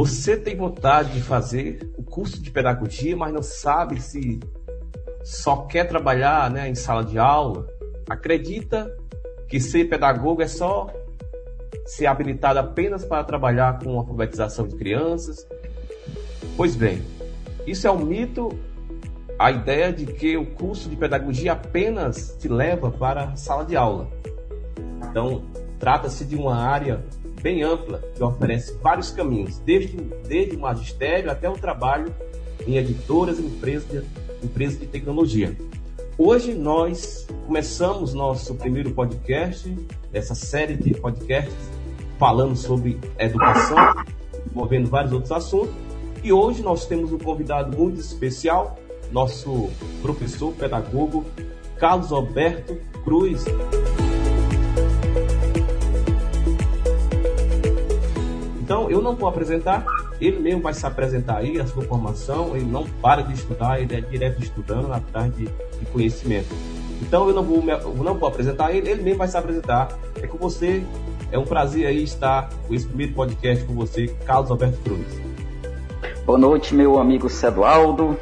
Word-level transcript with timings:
Você 0.00 0.34
tem 0.34 0.56
vontade 0.56 1.12
de 1.12 1.20
fazer 1.20 1.92
o 1.94 2.02
curso 2.02 2.40
de 2.40 2.50
pedagogia, 2.50 3.14
mas 3.14 3.34
não 3.34 3.42
sabe 3.42 4.00
se 4.00 4.40
só 5.22 5.66
quer 5.66 5.84
trabalhar 5.84 6.50
né, 6.50 6.70
em 6.70 6.74
sala 6.74 7.04
de 7.04 7.18
aula? 7.18 7.68
Acredita 8.08 8.96
que 9.46 9.60
ser 9.60 9.90
pedagogo 9.90 10.40
é 10.40 10.48
só 10.48 10.86
ser 11.84 12.06
habilitado 12.06 12.58
apenas 12.58 13.04
para 13.04 13.22
trabalhar 13.24 13.78
com 13.78 13.98
alfabetização 13.98 14.66
de 14.66 14.74
crianças? 14.74 15.46
Pois 16.56 16.74
bem, 16.74 17.02
isso 17.66 17.86
é 17.86 17.90
um 17.90 18.02
mito, 18.02 18.58
a 19.38 19.50
ideia 19.50 19.92
de 19.92 20.06
que 20.06 20.34
o 20.34 20.46
curso 20.46 20.88
de 20.88 20.96
pedagogia 20.96 21.52
apenas 21.52 22.34
te 22.40 22.48
leva 22.48 22.90
para 22.90 23.24
a 23.24 23.36
sala 23.36 23.66
de 23.66 23.76
aula. 23.76 24.08
Então, 25.10 25.42
trata-se 25.78 26.24
de 26.24 26.36
uma 26.36 26.56
área 26.56 27.04
bem 27.42 27.62
ampla 27.62 28.02
que 28.14 28.22
oferece 28.22 28.76
vários 28.82 29.10
caminhos, 29.10 29.58
desde, 29.58 29.96
desde 30.28 30.56
o 30.56 30.60
magistério 30.60 31.30
até 31.30 31.48
o 31.48 31.54
trabalho 31.54 32.14
em 32.66 32.76
editoras 32.76 33.38
e 33.38 33.42
empresas 33.42 34.04
empresas 34.42 34.78
de 34.78 34.86
tecnologia. 34.86 35.56
Hoje 36.16 36.54
nós 36.54 37.26
começamos 37.46 38.14
nosso 38.14 38.54
primeiro 38.54 38.90
podcast, 38.92 39.74
essa 40.12 40.34
série 40.34 40.76
de 40.76 40.94
podcasts 40.94 41.54
falando 42.18 42.56
sobre 42.56 42.98
educação, 43.18 43.76
envolvendo 44.50 44.88
vários 44.88 45.12
outros 45.12 45.32
assuntos. 45.32 45.74
E 46.22 46.32
hoje 46.32 46.62
nós 46.62 46.84
temos 46.84 47.12
um 47.12 47.18
convidado 47.18 47.76
muito 47.76 47.98
especial, 47.98 48.78
nosso 49.10 49.70
professor 50.02 50.52
pedagogo 50.52 51.24
Carlos 51.78 52.12
Alberto 52.12 52.78
Cruz. 53.02 53.44
Então, 58.70 58.88
eu 58.88 59.02
não 59.02 59.16
vou 59.16 59.28
apresentar, 59.28 59.84
ele 60.20 60.38
mesmo 60.38 60.62
vai 60.62 60.72
se 60.72 60.86
apresentar 60.86 61.38
aí, 61.38 61.60
a 61.60 61.66
sua 61.66 61.82
formação, 61.82 62.54
ele 62.54 62.66
não 62.66 62.84
para 63.02 63.20
de 63.20 63.32
estudar, 63.32 63.80
ele 63.80 63.92
é 63.96 64.00
direto 64.00 64.40
estudando 64.40 64.92
atrás 64.92 65.34
de, 65.34 65.46
de 65.46 65.86
conhecimento. 65.86 66.46
Então, 67.02 67.28
eu 67.28 67.34
não 67.34 67.42
vou, 67.42 67.64
eu 67.68 68.04
não 68.04 68.14
vou 68.14 68.28
apresentar 68.28 68.72
ele, 68.72 68.88
ele 68.88 69.02
mesmo 69.02 69.18
vai 69.18 69.26
se 69.26 69.36
apresentar. 69.36 69.88
É 70.22 70.26
com 70.28 70.38
você, 70.38 70.84
é 71.32 71.36
um 71.36 71.42
prazer 71.42 71.84
aí 71.84 72.04
estar 72.04 72.48
com 72.68 72.72
esse 72.72 72.86
primeiro 72.86 73.12
podcast 73.12 73.64
com 73.64 73.74
você, 73.74 74.06
Carlos 74.24 74.52
Alberto 74.52 74.78
Cruz. 74.84 75.20
Boa 76.24 76.38
noite, 76.38 76.72
meu 76.72 77.00
amigo 77.00 77.28
Cedualdo. 77.28 78.16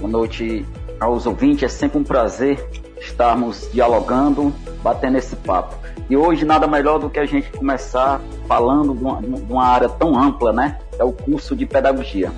Boa 0.00 0.10
noite 0.10 0.66
aos 0.98 1.26
ouvintes, 1.26 1.62
é 1.62 1.68
sempre 1.68 1.96
um 1.96 2.02
prazer 2.02 2.58
estarmos 3.00 3.68
dialogando, 3.72 4.52
batendo 4.82 5.16
esse 5.16 5.36
papo. 5.36 5.76
E 6.10 6.16
hoje 6.16 6.44
nada 6.44 6.66
melhor 6.66 6.98
do 6.98 7.08
que 7.08 7.20
a 7.20 7.26
gente 7.26 7.52
começar 7.52 8.20
falando 8.48 8.94
de 8.94 9.04
uma, 9.04 9.20
de 9.20 9.52
uma 9.52 9.64
área 9.64 9.88
tão 9.88 10.18
ampla, 10.18 10.52
né? 10.52 10.78
É 10.98 11.04
o 11.04 11.12
curso 11.12 11.54
de 11.54 11.66
pedagogia. 11.66 12.32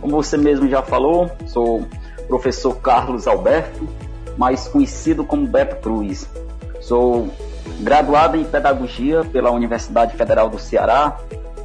Como 0.00 0.14
você 0.14 0.36
mesmo 0.36 0.68
já 0.68 0.82
falou, 0.82 1.30
sou 1.46 1.84
professor 2.28 2.76
Carlos 2.76 3.26
Alberto, 3.26 3.88
mais 4.36 4.68
conhecido 4.68 5.24
como 5.24 5.46
Beto 5.46 5.76
Cruz. 5.76 6.28
Sou 6.80 7.28
graduado 7.80 8.36
em 8.36 8.44
pedagogia 8.44 9.24
pela 9.24 9.50
Universidade 9.50 10.14
Federal 10.14 10.48
do 10.48 10.58
Ceará, 10.58 11.16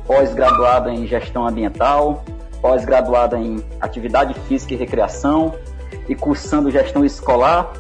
pós-graduado 0.08 0.90
em 0.90 1.06
gestão 1.06 1.46
ambiental, 1.46 2.24
pós-graduado 2.62 3.36
em 3.36 3.64
atividade 3.80 4.34
física 4.48 4.74
e 4.74 4.78
recreação 4.78 5.54
e 6.08 6.16
cursando 6.16 6.72
gestão 6.72 7.06
escolar 7.06 7.72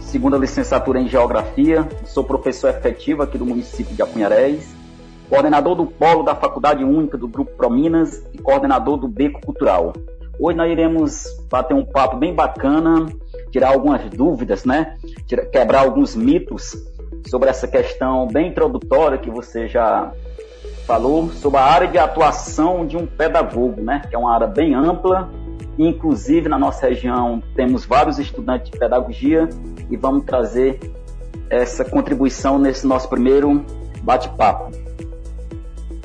segunda 0.00 0.36
licenciatura 0.36 1.00
em 1.00 1.08
Geografia, 1.08 1.88
sou 2.04 2.24
professor 2.24 2.70
efetivo 2.70 3.22
aqui 3.22 3.38
do 3.38 3.46
município 3.46 3.94
de 3.94 4.02
Apunharés, 4.02 4.68
coordenador 5.30 5.76
do 5.76 5.86
Polo 5.86 6.22
da 6.22 6.34
Faculdade 6.34 6.84
Única 6.84 7.16
do 7.16 7.28
Grupo 7.28 7.52
Prominas 7.56 8.22
e 8.34 8.38
coordenador 8.38 8.98
do 8.98 9.08
Beco 9.08 9.40
Cultural. 9.40 9.94
Hoje 10.38 10.58
nós 10.58 10.70
iremos 10.70 11.24
bater 11.48 11.74
um 11.74 11.84
papo 11.84 12.16
bem 12.16 12.34
bacana, 12.34 13.06
tirar 13.50 13.68
algumas 13.68 14.02
dúvidas, 14.10 14.64
né? 14.64 14.96
quebrar 15.52 15.80
alguns 15.80 16.16
mitos 16.16 16.76
sobre 17.28 17.48
essa 17.48 17.68
questão 17.68 18.26
bem 18.26 18.48
introdutória 18.48 19.16
que 19.16 19.30
você 19.30 19.68
já 19.68 20.12
falou, 20.86 21.30
sobre 21.30 21.60
a 21.60 21.64
área 21.64 21.86
de 21.86 21.98
atuação 21.98 22.84
de 22.84 22.96
um 22.96 23.06
pedagogo, 23.06 23.80
né? 23.80 24.02
Que 24.08 24.16
é 24.16 24.18
uma 24.18 24.34
área 24.34 24.48
bem 24.48 24.74
ampla 24.74 25.30
Inclusive, 25.78 26.46
na 26.46 26.58
nossa 26.58 26.88
região, 26.88 27.42
temos 27.54 27.86
vários 27.86 28.18
estudantes 28.18 28.70
de 28.70 28.78
pedagogia 28.78 29.48
e 29.88 29.96
vamos 29.96 30.24
trazer 30.24 30.78
essa 31.48 31.84
contribuição 31.84 32.58
nesse 32.58 32.86
nosso 32.86 33.08
primeiro 33.08 33.64
bate-papo. 34.02 34.70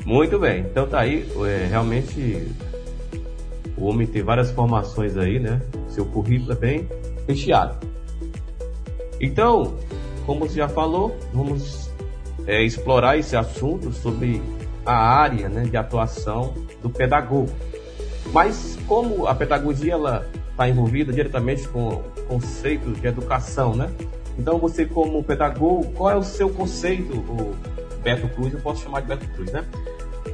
Muito 0.06 0.38
bem, 0.38 0.60
então 0.60 0.86
tá 0.86 1.00
aí, 1.00 1.28
é, 1.44 1.66
realmente 1.66 2.46
o 3.76 3.86
homem 3.86 4.06
tem 4.06 4.22
várias 4.22 4.52
formações 4.52 5.16
aí, 5.16 5.40
né? 5.40 5.60
Seu 5.88 6.06
currículo 6.06 6.52
é 6.52 6.54
bem 6.54 6.88
recheado. 7.26 7.76
Então, 9.20 9.74
como 10.24 10.46
você 10.46 10.58
já 10.58 10.68
falou, 10.68 11.18
vamos 11.34 11.90
é, 12.46 12.62
explorar 12.62 13.18
esse 13.18 13.36
assunto 13.36 13.92
sobre 13.92 14.40
a 14.84 14.94
área 14.94 15.48
né, 15.48 15.64
de 15.64 15.76
atuação 15.76 16.54
do 16.80 16.88
pedagogo. 16.88 17.50
Mas 18.32 18.78
como 18.86 19.26
a 19.26 19.34
pedagogia 19.34 19.94
ela 19.94 20.24
está 20.52 20.68
envolvida 20.68 21.12
diretamente 21.12 21.66
com 21.66 22.04
conceitos 22.28 23.00
de 23.00 23.08
educação, 23.08 23.74
né? 23.74 23.90
Então 24.38 24.56
você 24.56 24.86
como 24.86 25.24
pedagogo, 25.24 25.90
qual 25.94 26.10
é 26.10 26.16
o 26.16 26.22
seu 26.22 26.48
conceito, 26.48 27.12
o 27.12 27.56
Beto 28.04 28.28
Cruz, 28.28 28.54
eu 28.54 28.60
posso 28.60 28.84
chamar 28.84 29.00
de 29.00 29.08
Beto 29.08 29.26
Cruz, 29.30 29.50
né? 29.50 29.64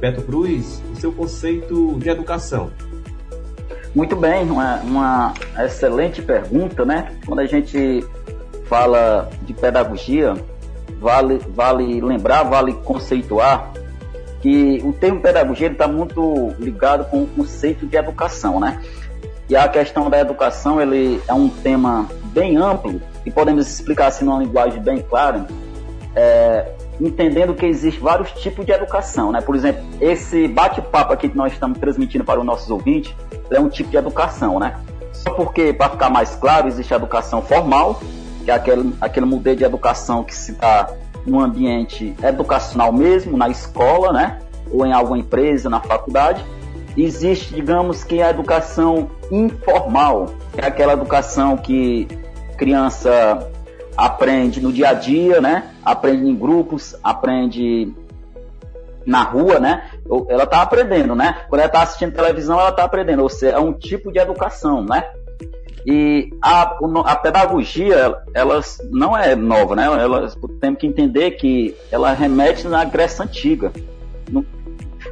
Beto 0.03 0.21
Cruz, 0.23 0.83
o 0.91 0.97
seu 0.97 1.13
conceito 1.13 1.97
de 1.97 2.09
educação. 2.09 2.71
Muito 3.95 4.17
bem, 4.17 4.43
uma, 4.51 4.75
uma 4.81 5.33
excelente 5.59 6.21
pergunta, 6.21 6.83
né? 6.83 7.13
Quando 7.25 7.39
a 7.39 7.45
gente 7.45 8.05
fala 8.65 9.29
de 9.43 9.53
pedagogia, 9.53 10.33
vale, 10.99 11.39
vale 11.47 12.01
lembrar, 12.01 12.43
vale 12.43 12.73
conceituar 12.73 13.71
que 14.41 14.81
o 14.83 14.91
termo 14.91 15.21
pedagogia 15.21 15.67
está 15.67 15.87
muito 15.87 16.53
ligado 16.59 17.05
com 17.05 17.23
o 17.23 17.27
conceito 17.27 17.87
de 17.87 17.95
educação, 17.95 18.59
né? 18.59 18.81
E 19.47 19.55
a 19.55 19.69
questão 19.69 20.09
da 20.09 20.19
educação 20.19 20.81
ele 20.81 21.21
é 21.25 21.33
um 21.33 21.47
tema 21.47 22.09
bem 22.33 22.57
amplo 22.57 23.01
e 23.25 23.31
podemos 23.31 23.69
explicar 23.69 24.07
assim 24.07 24.25
numa 24.25 24.39
linguagem 24.39 24.81
bem 24.81 25.01
clara, 25.01 25.47
é, 26.13 26.73
entendendo 26.99 27.53
que 27.53 27.65
existe 27.65 27.99
vários 27.99 28.31
tipos 28.31 28.65
de 28.65 28.71
educação, 28.71 29.31
né? 29.31 29.41
Por 29.41 29.55
exemplo, 29.55 29.83
esse 29.99 30.47
bate-papo 30.47 31.13
aqui 31.13 31.29
que 31.29 31.37
nós 31.37 31.53
estamos 31.53 31.77
transmitindo 31.77 32.23
para 32.23 32.39
os 32.39 32.45
nossos 32.45 32.69
ouvintes 32.69 33.13
é 33.49 33.59
um 33.59 33.69
tipo 33.69 33.89
de 33.89 33.97
educação, 33.97 34.59
né? 34.59 34.75
Só 35.11 35.31
porque, 35.31 35.73
para 35.73 35.89
ficar 35.89 36.09
mais 36.09 36.35
claro, 36.35 36.67
existe 36.67 36.93
a 36.93 36.97
educação 36.97 37.41
formal, 37.41 37.99
que 38.43 38.51
é 38.51 38.53
aquele, 38.53 38.93
aquele 38.99 39.25
modelo 39.25 39.55
de 39.55 39.63
educação 39.63 40.23
que 40.23 40.35
se 40.35 40.53
dá 40.53 40.89
no 41.25 41.39
ambiente 41.39 42.13
educacional 42.21 42.91
mesmo, 42.91 43.37
na 43.37 43.47
escola, 43.47 44.11
né? 44.11 44.39
Ou 44.71 44.85
em 44.85 44.91
alguma 44.91 45.17
empresa, 45.17 45.69
na 45.69 45.79
faculdade. 45.79 46.43
Existe, 46.97 47.53
digamos 47.53 48.03
que 48.03 48.21
a 48.21 48.29
educação 48.29 49.09
informal, 49.31 50.29
é 50.57 50.65
aquela 50.65 50.93
educação 50.93 51.57
que 51.57 52.07
criança 52.57 53.49
aprende 53.95 54.61
no 54.61 54.71
dia 54.71 54.89
a 54.89 54.93
dia, 54.93 55.41
né? 55.41 55.71
Aprende 55.83 56.27
em 56.27 56.35
grupos, 56.35 56.95
aprende 57.03 57.93
na 59.05 59.23
rua, 59.23 59.59
né? 59.59 59.89
Ela 60.29 60.43
está 60.43 60.61
aprendendo, 60.61 61.15
né? 61.15 61.43
Quando 61.49 61.59
ela 61.59 61.67
está 61.67 61.81
assistindo 61.83 62.13
televisão, 62.13 62.59
ela 62.59 62.69
está 62.69 62.83
aprendendo. 62.83 63.23
Ou 63.23 63.29
seja, 63.29 63.55
é 63.55 63.59
um 63.59 63.73
tipo 63.73 64.11
de 64.11 64.19
educação, 64.19 64.83
né? 64.83 65.03
E 65.85 66.33
a, 66.41 66.77
a 67.05 67.15
pedagogia, 67.17 68.15
ela 68.33 68.61
não 68.89 69.17
é 69.17 69.35
nova, 69.35 69.75
né? 69.75 69.83
Ela, 69.83 70.31
temos 70.61 70.79
que 70.79 70.87
entender 70.87 71.31
que 71.31 71.75
ela 71.91 72.13
remete 72.13 72.67
na 72.67 72.85
Grécia 72.85 73.25
Antiga. 73.25 73.71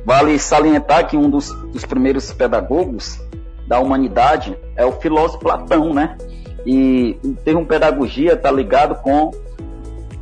Vale 0.05 0.39
salientar 0.39 1.07
que 1.07 1.17
um 1.17 1.29
dos, 1.29 1.53
dos 1.71 1.85
primeiros 1.85 2.31
pedagogos 2.31 3.19
da 3.67 3.79
humanidade 3.79 4.57
é 4.75 4.85
o 4.85 4.93
filósofo 4.93 5.39
Platão, 5.39 5.93
né? 5.93 6.17
E 6.65 7.17
o 7.23 7.33
termo 7.33 7.65
pedagogia 7.65 8.33
está 8.33 8.51
ligado 8.51 8.95
com 8.95 9.31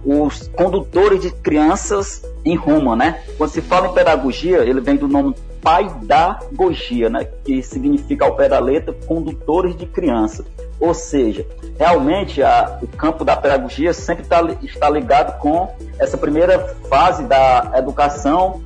os 0.05 0.47
condutores 0.49 1.21
de 1.21 1.31
crianças 1.31 2.23
em 2.45 2.55
Roma, 2.55 2.95
né? 2.95 3.21
Quando 3.37 3.49
se 3.49 3.61
fala 3.61 3.87
em 3.87 3.93
pedagogia, 3.93 4.59
ele 4.59 4.79
vem 4.79 4.95
do 4.95 5.07
nome 5.07 5.35
paidagogia, 5.61 7.09
né? 7.09 7.27
Que 7.43 7.61
significa 7.61 8.25
ao 8.25 8.35
pé 8.35 8.47
da 8.47 8.59
letra 8.59 8.93
condutores 9.05 9.75
de 9.75 9.85
criança. 9.85 10.45
Ou 10.79 10.93
seja, 10.93 11.45
realmente 11.77 12.41
a, 12.41 12.79
o 12.81 12.87
campo 12.87 13.25
da 13.25 13.35
pedagogia 13.35 13.93
sempre 13.93 14.25
tá, 14.25 14.41
está 14.63 14.89
ligado 14.89 15.37
com 15.39 15.69
essa 15.99 16.17
primeira 16.17 16.59
fase 16.89 17.23
da 17.23 17.73
educação, 17.75 18.61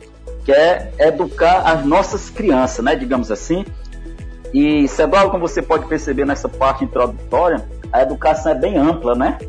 que 0.45 0.51
é 0.51 0.91
educar 0.99 1.61
as 1.65 1.83
nossas 1.83 2.29
crianças, 2.29 2.85
né? 2.85 2.95
Digamos 2.95 3.31
assim. 3.31 3.65
E, 4.53 4.87
Sebal, 4.87 5.31
como 5.31 5.47
você 5.47 5.61
pode 5.61 5.85
perceber 5.87 6.25
nessa 6.25 6.47
parte 6.47 6.83
introdutória, 6.83 7.67
a 7.91 8.01
educação 8.03 8.51
é 8.51 8.55
bem 8.55 8.77
ampla, 8.77 9.15
né? 9.15 9.39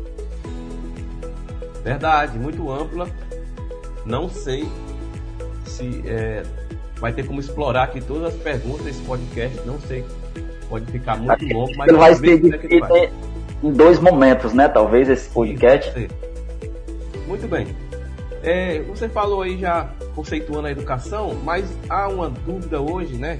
Verdade, 1.83 2.39
muito 2.39 2.71
ampla. 2.71 3.07
Não 4.05 4.27
sei 4.27 4.67
se 5.65 6.03
é, 6.07 6.43
vai 6.99 7.13
ter 7.13 7.25
como 7.25 7.39
explorar 7.39 7.83
aqui 7.83 8.01
todas 8.01 8.33
as 8.33 8.41
perguntas 8.41 8.85
desse 8.85 9.01
podcast. 9.03 9.61
Não 9.65 9.79
sei, 9.79 10.03
pode 10.67 10.91
ficar 10.91 11.17
muito 11.17 11.45
longo, 11.53 11.75
mas 11.77 11.87
ele 11.87 11.97
vai 11.97 12.15
ser 12.15 12.39
dividido 12.39 12.97
é 12.97 13.11
em 13.63 13.71
dois 13.71 13.99
momentos, 13.99 14.53
né? 14.53 14.67
Talvez 14.67 15.09
esse 15.09 15.29
podcast. 15.29 16.09
Muito 17.27 17.47
bem. 17.47 17.67
É, 18.43 18.79
você 18.81 19.09
falou 19.09 19.41
aí 19.41 19.57
já 19.59 19.89
conceituando 20.13 20.67
a 20.67 20.71
educação, 20.71 21.35
mas 21.43 21.65
há 21.89 22.07
uma 22.07 22.29
dúvida 22.29 22.79
hoje, 22.79 23.15
né? 23.15 23.39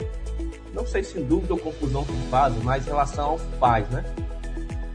Não 0.75 0.85
sei 0.85 1.03
se 1.03 1.17
dúvida 1.19 1.53
ou 1.53 1.59
confusão 1.59 2.03
que 2.03 2.13
fazem, 2.29 2.59
mas 2.61 2.85
em 2.85 2.89
relação 2.89 3.29
aos 3.31 3.41
pais, 3.59 3.89
né? 3.89 4.03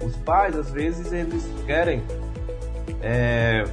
Os 0.04 0.14
pais, 0.16 0.54
às 0.54 0.70
vezes, 0.70 1.10
eles 1.10 1.48
querem 1.66 2.02
é, 3.02 3.64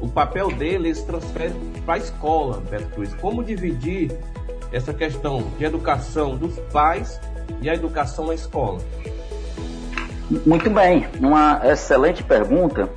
o 0.00 0.08
papel 0.08 0.48
deles 0.48 1.02
transfere 1.02 1.54
para 1.86 1.94
a 1.94 1.98
escola, 1.98 2.60
Beto 2.68 2.86
Cruz. 2.90 3.14
Como 3.14 3.44
dividir 3.44 4.10
essa 4.72 4.92
questão 4.92 5.44
de 5.56 5.64
educação 5.64 6.36
dos 6.36 6.58
pais 6.72 7.20
e 7.62 7.70
a 7.70 7.74
educação 7.74 8.26
na 8.26 8.34
escola? 8.34 8.80
Muito 10.44 10.68
bem, 10.70 11.06
uma 11.20 11.60
excelente 11.64 12.24
pergunta. 12.24 12.88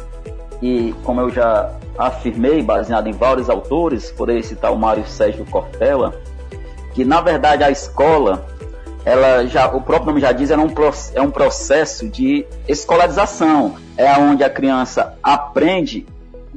E 0.62 0.96
como 1.04 1.22
eu 1.22 1.30
já 1.30 1.72
afirmei, 1.98 2.64
baseado 2.64 3.08
em 3.08 3.14
vários 3.14 3.50
autores, 3.50 4.12
poderia 4.12 4.42
citar 4.42 4.74
o 4.74 4.78
Mário 4.78 5.06
Sérgio 5.06 5.46
Cortella, 5.46 6.20
que 6.98 7.06
na 7.06 7.22
verdade 7.22 7.64
a 7.64 7.70
escola, 7.70 8.44
ela 9.06 9.46
já, 9.46 9.68
o 9.68 9.80
próprio 9.80 10.08
nome 10.08 10.20
já 10.20 10.32
diz, 10.32 10.50
é 10.50 10.58
um, 10.58 10.68
é 11.14 11.22
um 11.22 11.30
processo 11.30 12.10
de 12.10 12.44
escolarização. 12.68 13.76
É 13.96 14.12
onde 14.18 14.44
a 14.44 14.50
criança 14.50 15.14
aprende 15.22 16.08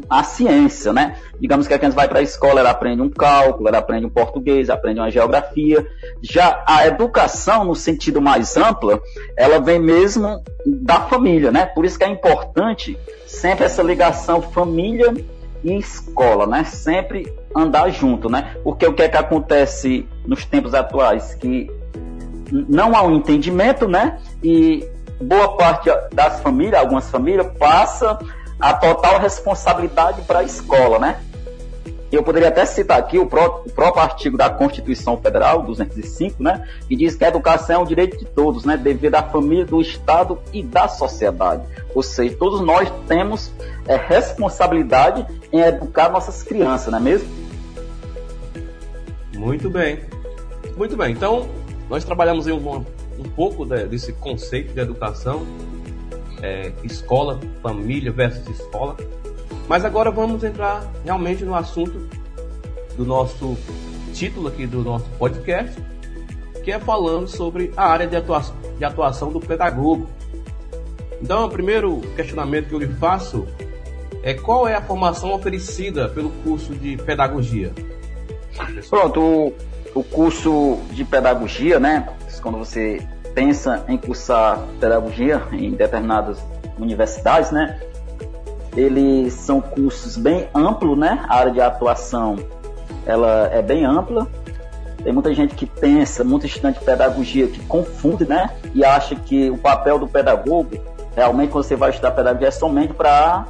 a 0.08 0.24
ciência, 0.24 0.94
né? 0.94 1.18
Digamos 1.38 1.68
que 1.68 1.74
a 1.74 1.78
criança 1.78 1.94
vai 1.94 2.08
para 2.08 2.20
a 2.20 2.22
escola, 2.22 2.60
ela 2.60 2.70
aprende 2.70 3.02
um 3.02 3.10
cálculo, 3.10 3.68
ela 3.68 3.76
aprende 3.76 4.06
um 4.06 4.08
português, 4.08 4.70
aprende 4.70 4.98
uma 4.98 5.10
geografia. 5.10 5.86
Já 6.22 6.64
a 6.66 6.86
educação, 6.86 7.62
no 7.62 7.74
sentido 7.74 8.18
mais 8.18 8.56
amplo, 8.56 8.98
ela 9.36 9.60
vem 9.60 9.78
mesmo 9.78 10.42
da 10.64 11.02
família, 11.02 11.52
né? 11.52 11.66
Por 11.66 11.84
isso 11.84 11.98
que 11.98 12.04
é 12.04 12.08
importante 12.08 12.98
sempre 13.26 13.66
essa 13.66 13.82
ligação 13.82 14.40
família 14.40 15.12
e 15.62 15.76
escola, 15.76 16.46
né? 16.46 16.64
Sempre 16.64 17.32
andar 17.54 17.90
junto, 17.90 18.28
né? 18.28 18.56
Porque 18.62 18.86
o 18.86 18.94
que 18.94 19.02
é 19.02 19.08
que 19.08 19.16
acontece 19.16 20.08
nos 20.26 20.44
tempos 20.44 20.74
atuais? 20.74 21.34
Que 21.34 21.70
não 22.50 22.96
há 22.96 23.02
um 23.02 23.16
entendimento, 23.16 23.86
né? 23.88 24.18
E 24.42 24.86
boa 25.20 25.56
parte 25.56 25.90
das 26.12 26.40
famílias, 26.40 26.80
algumas 26.80 27.10
famílias, 27.10 27.46
passa 27.58 28.18
a 28.58 28.74
total 28.74 29.18
responsabilidade 29.20 30.22
para 30.22 30.40
a 30.40 30.42
escola, 30.42 30.98
né? 30.98 31.20
Eu 32.10 32.24
poderia 32.24 32.48
até 32.48 32.66
citar 32.66 32.98
aqui 32.98 33.18
o, 33.18 33.26
pró 33.26 33.62
o, 33.64 33.70
próprio 33.70 34.02
artigo 34.02 34.36
da 34.36 34.50
Constituição 34.50 35.16
Federal, 35.16 35.62
205, 35.62 36.42
né? 36.42 36.68
Que 36.88 36.96
diz 36.96 37.14
que 37.14 37.24
a 37.24 37.28
educação 37.28 37.76
é 37.76 37.78
um 37.78 37.84
direito 37.84 38.18
de 38.18 38.24
todos, 38.24 38.64
né? 38.64 38.76
Devido 38.76 39.14
à 39.14 39.22
família, 39.22 39.64
do 39.64 39.80
Estado 39.80 40.38
e 40.52 40.62
da 40.62 40.88
sociedade. 40.88 41.62
Ou 41.94 42.02
seja, 42.02 42.36
todos 42.36 42.60
nós 42.60 42.90
temos 43.06 43.52
é, 43.86 43.96
responsabilidade 43.96 45.24
em 45.52 45.60
educar 45.60 46.08
nossas 46.08 46.42
crianças, 46.42 46.90
não 46.90 46.98
é 46.98 47.02
mesmo? 47.02 47.28
Muito 49.36 49.70
bem. 49.70 50.00
Muito 50.76 50.96
bem. 50.96 51.12
Então, 51.12 51.48
nós 51.88 52.04
trabalhamos 52.04 52.48
em 52.48 52.52
um, 52.52 52.84
um 53.18 53.28
pouco 53.36 53.64
de, 53.64 53.84
desse 53.86 54.12
conceito 54.12 54.74
de 54.74 54.80
educação 54.80 55.46
é, 56.42 56.72
escola, 56.82 57.38
família 57.62 58.10
versus 58.10 58.48
escola. 58.48 58.96
Mas 59.70 59.84
agora 59.84 60.10
vamos 60.10 60.42
entrar 60.42 60.84
realmente 61.04 61.44
no 61.44 61.54
assunto 61.54 62.08
do 62.96 63.06
nosso 63.06 63.56
título 64.12 64.48
aqui 64.48 64.66
do 64.66 64.82
nosso 64.82 65.08
podcast, 65.10 65.80
que 66.64 66.72
é 66.72 66.80
falando 66.80 67.28
sobre 67.28 67.72
a 67.76 67.86
área 67.86 68.04
de 68.04 68.16
atuação, 68.16 68.56
de 68.76 68.84
atuação 68.84 69.30
do 69.30 69.38
pedagogo. 69.38 70.08
Então, 71.22 71.44
o 71.44 71.48
primeiro 71.48 72.00
questionamento 72.16 72.66
que 72.66 72.74
eu 72.74 72.80
lhe 72.80 72.88
faço 72.88 73.46
é 74.24 74.34
qual 74.34 74.66
é 74.66 74.74
a 74.74 74.82
formação 74.82 75.32
oferecida 75.32 76.08
pelo 76.08 76.30
curso 76.42 76.74
de 76.74 76.96
pedagogia? 76.96 77.72
Pronto, 78.88 79.20
o, 79.20 79.54
o 79.94 80.02
curso 80.02 80.80
de 80.90 81.04
pedagogia, 81.04 81.78
né? 81.78 82.08
Quando 82.42 82.58
você 82.58 83.06
pensa 83.36 83.84
em 83.86 83.96
cursar 83.96 84.66
pedagogia 84.80 85.46
em 85.52 85.70
determinadas 85.70 86.44
universidades, 86.76 87.52
né? 87.52 87.80
Eles 88.76 89.32
são 89.34 89.60
cursos 89.60 90.16
bem 90.16 90.48
amplos, 90.54 90.96
né? 90.96 91.24
A 91.28 91.36
área 91.36 91.52
de 91.52 91.60
atuação 91.60 92.36
ela 93.06 93.48
é 93.52 93.60
bem 93.62 93.84
ampla. 93.84 94.26
Tem 95.02 95.12
muita 95.12 95.34
gente 95.34 95.54
que 95.54 95.66
pensa, 95.66 96.22
muito 96.22 96.46
estudante 96.46 96.78
de 96.78 96.84
pedagogia 96.84 97.48
que 97.48 97.60
confunde, 97.60 98.26
né? 98.26 98.50
E 98.74 98.84
acha 98.84 99.16
que 99.16 99.50
o 99.50 99.56
papel 99.56 99.98
do 99.98 100.06
pedagogo, 100.06 100.76
realmente 101.16 101.50
quando 101.50 101.64
você 101.64 101.74
vai 101.74 101.90
estudar 101.90 102.10
pedagogia, 102.12 102.48
é 102.48 102.50
somente 102.50 102.92
para 102.92 103.46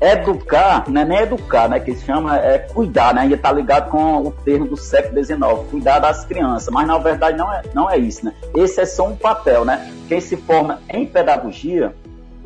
educar, 0.00 0.84
não 0.88 1.00
é 1.00 1.04
nem 1.04 1.18
educar, 1.18 1.68
né, 1.68 1.80
que 1.80 1.94
se 1.94 2.04
chama 2.04 2.36
é 2.36 2.58
cuidar, 2.58 3.14
né, 3.14 3.22
ainda 3.22 3.34
está 3.34 3.50
ligado 3.50 3.90
com 3.90 4.18
o 4.18 4.30
termo 4.30 4.66
do 4.66 4.76
século 4.76 5.22
XIX, 5.24 5.40
cuidar 5.70 6.00
das 6.00 6.24
crianças, 6.24 6.68
mas 6.68 6.86
na 6.86 6.98
verdade 6.98 7.38
não 7.38 7.50
é, 7.52 7.62
não 7.72 7.90
é 7.90 7.96
isso, 7.96 8.24
né, 8.26 8.34
esse 8.54 8.80
é 8.80 8.84
só 8.84 9.08
um 9.08 9.16
papel, 9.16 9.64
né, 9.64 9.90
quem 10.06 10.20
se 10.20 10.36
forma 10.36 10.80
em 10.90 11.06
pedagogia, 11.06 11.94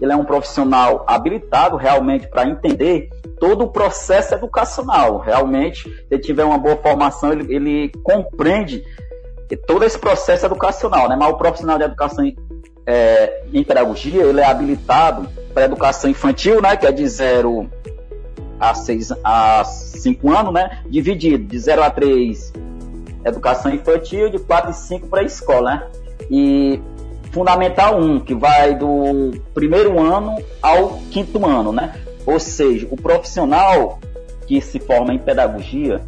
ele 0.00 0.12
é 0.12 0.16
um 0.16 0.24
profissional 0.24 1.04
habilitado 1.06 1.76
realmente 1.76 2.26
para 2.28 2.48
entender 2.48 3.08
todo 3.38 3.64
o 3.64 3.68
processo 3.68 4.34
educacional, 4.34 5.18
realmente, 5.18 5.84
se 5.84 6.06
ele 6.10 6.20
tiver 6.20 6.44
uma 6.44 6.58
boa 6.58 6.76
formação, 6.76 7.32
ele, 7.32 7.54
ele 7.54 7.92
compreende 8.02 8.84
todo 9.66 9.84
esse 9.84 9.98
processo 9.98 10.46
educacional, 10.46 11.08
né, 11.08 11.16
mas 11.18 11.28
o 11.28 11.36
profissional 11.36 11.78
de 11.78 11.84
educação 11.84 12.24
é, 12.86 13.42
em 13.52 13.64
pedagogia, 13.64 14.22
ele 14.22 14.40
é 14.40 14.44
habilitado 14.44 15.28
para 15.52 15.64
educação 15.64 16.10
infantil, 16.10 16.62
né, 16.62 16.76
que 16.76 16.86
é 16.86 16.92
de 16.92 17.06
0 17.06 17.68
a 18.58 18.74
6 18.74 19.12
a 19.24 19.64
5 19.64 20.30
anos, 20.30 20.52
né, 20.52 20.82
dividido 20.88 21.44
de 21.44 21.58
0 21.58 21.82
a 21.82 21.90
3 21.90 22.52
educação 23.24 23.72
infantil, 23.72 24.30
de 24.30 24.38
4 24.38 24.70
e 24.70 24.74
5 24.74 25.06
para 25.08 25.20
a 25.20 25.24
escola, 25.24 25.74
né? 25.74 25.86
E 26.30 26.80
fundamental 27.30 27.98
1, 27.98 28.20
que 28.20 28.34
vai 28.34 28.74
do 28.74 29.32
primeiro 29.54 30.00
ano 30.00 30.36
ao 30.62 30.98
quinto 31.10 31.44
ano, 31.46 31.72
né? 31.72 31.94
Ou 32.26 32.38
seja, 32.38 32.86
o 32.90 32.96
profissional 32.96 33.98
que 34.46 34.60
se 34.60 34.78
forma 34.80 35.14
em 35.14 35.18
pedagogia, 35.18 36.00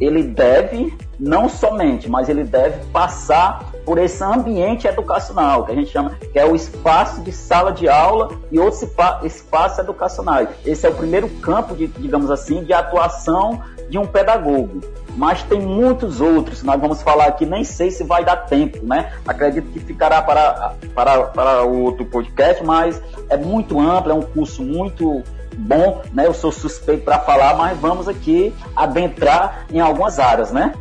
ele 0.00 0.22
deve 0.22 0.96
não 1.18 1.48
somente, 1.48 2.10
mas 2.10 2.28
ele 2.28 2.42
deve 2.42 2.84
passar 2.86 3.72
por 3.84 3.98
esse 3.98 4.22
ambiente 4.22 4.86
educacional, 4.86 5.64
que 5.64 5.72
a 5.72 5.74
gente 5.74 5.90
chama, 5.90 6.16
que 6.32 6.38
é 6.38 6.44
o 6.44 6.54
espaço 6.54 7.20
de 7.20 7.32
sala 7.32 7.72
de 7.72 7.88
aula 7.88 8.30
e 8.50 8.58
outros 8.58 8.84
espaços 9.24 9.78
educacionais. 9.78 10.48
Esse 10.64 10.86
é 10.86 10.90
o 10.90 10.94
primeiro 10.94 11.28
campo, 11.28 11.74
de, 11.76 11.86
digamos 11.86 12.30
assim, 12.30 12.64
de 12.64 12.72
atuação 12.72 13.60
de 13.88 13.98
um 13.98 14.06
pedagogo. 14.06 14.80
Mas 15.16 15.42
tem 15.42 15.60
muitos 15.60 16.20
outros, 16.20 16.62
nós 16.62 16.80
vamos 16.80 17.02
falar 17.02 17.26
aqui, 17.26 17.44
nem 17.44 17.64
sei 17.64 17.90
se 17.90 18.02
vai 18.02 18.24
dar 18.24 18.36
tempo, 18.36 18.84
né? 18.84 19.12
Acredito 19.26 19.68
que 19.70 19.78
ficará 19.78 20.22
para, 20.22 20.74
para, 20.94 21.24
para 21.24 21.62
outro 21.62 22.06
podcast, 22.06 22.64
mas 22.64 23.00
é 23.28 23.36
muito 23.36 23.78
amplo, 23.78 24.10
é 24.10 24.14
um 24.14 24.22
curso 24.22 24.62
muito 24.62 25.22
bom, 25.56 26.02
né? 26.14 26.26
Eu 26.26 26.32
sou 26.32 26.50
suspeito 26.50 27.04
para 27.04 27.18
falar, 27.18 27.54
mas 27.56 27.78
vamos 27.78 28.08
aqui 28.08 28.54
adentrar 28.74 29.66
em 29.70 29.80
algumas 29.80 30.18
áreas, 30.18 30.50
né? 30.50 30.72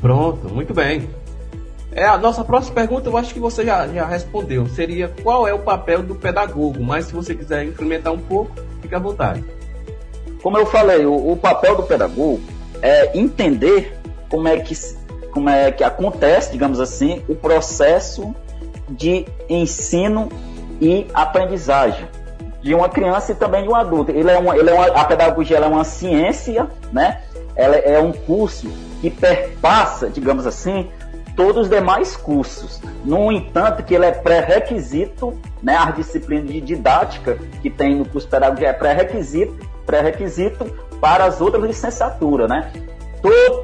Pronto, 0.00 0.48
muito 0.48 0.72
bem. 0.72 1.10
É, 1.90 2.04
a 2.04 2.16
nossa 2.16 2.44
próxima 2.44 2.76
pergunta 2.76 3.08
eu 3.08 3.16
acho 3.16 3.34
que 3.34 3.40
você 3.40 3.64
já, 3.64 3.88
já 3.88 4.06
respondeu. 4.06 4.68
Seria 4.68 5.08
qual 5.22 5.48
é 5.48 5.52
o 5.52 5.58
papel 5.58 6.00
do 6.00 6.14
pedagogo? 6.14 6.80
Mas 6.80 7.06
se 7.06 7.12
você 7.12 7.34
quiser 7.34 7.64
incrementar 7.64 8.12
um 8.12 8.20
pouco, 8.20 8.52
fique 8.80 8.94
à 8.94 9.00
vontade. 9.00 9.44
Como 10.42 10.58
eu 10.58 10.66
falei, 10.66 11.04
o, 11.04 11.32
o 11.32 11.36
papel 11.36 11.76
do 11.76 11.82
pedagogo 11.82 12.40
é 12.82 13.16
entender 13.18 13.98
como 14.28 14.48
é 14.48 14.58
que 14.58 14.74
como 15.32 15.48
é 15.48 15.70
que 15.70 15.84
acontece, 15.84 16.50
digamos 16.50 16.80
assim, 16.80 17.22
o 17.28 17.34
processo 17.34 18.34
de 18.88 19.26
ensino 19.48 20.28
e 20.80 21.06
aprendizagem 21.12 22.08
de 22.62 22.74
uma 22.74 22.88
criança 22.88 23.32
e 23.32 23.34
também 23.34 23.62
de 23.62 23.68
um 23.68 23.74
adulto. 23.74 24.10
Ele 24.10 24.30
é 24.30 24.38
uma, 24.38 24.56
ele 24.56 24.70
é 24.70 24.72
uma, 24.72 24.86
a 24.86 25.04
pedagogia 25.04 25.58
é 25.58 25.66
uma 25.66 25.84
ciência, 25.84 26.66
né? 26.92 27.20
Ela 27.54 27.76
é 27.76 28.00
um 28.00 28.12
curso 28.12 28.68
que 29.00 29.10
perpassa, 29.10 30.08
digamos 30.08 30.46
assim, 30.46 30.88
todos 31.36 31.62
os 31.62 31.68
demais 31.68 32.16
cursos. 32.16 32.80
No 33.04 33.30
entanto, 33.30 33.82
que 33.84 33.94
ele 33.94 34.06
é 34.06 34.12
pré-requisito, 34.12 35.38
né, 35.62 35.76
as 35.76 35.94
disciplinas 35.94 36.48
de 36.48 36.60
didática 36.60 37.38
que 37.62 37.70
tem 37.70 37.94
no 37.94 38.04
curso 38.04 38.26
pedagogia 38.28 38.68
é 38.68 38.72
pré-requisito, 38.72 39.56
pré-requisito 39.88 40.66
para 41.00 41.24
as 41.24 41.40
outras 41.40 41.64
licenciaturas, 41.64 42.48
né? 42.48 42.70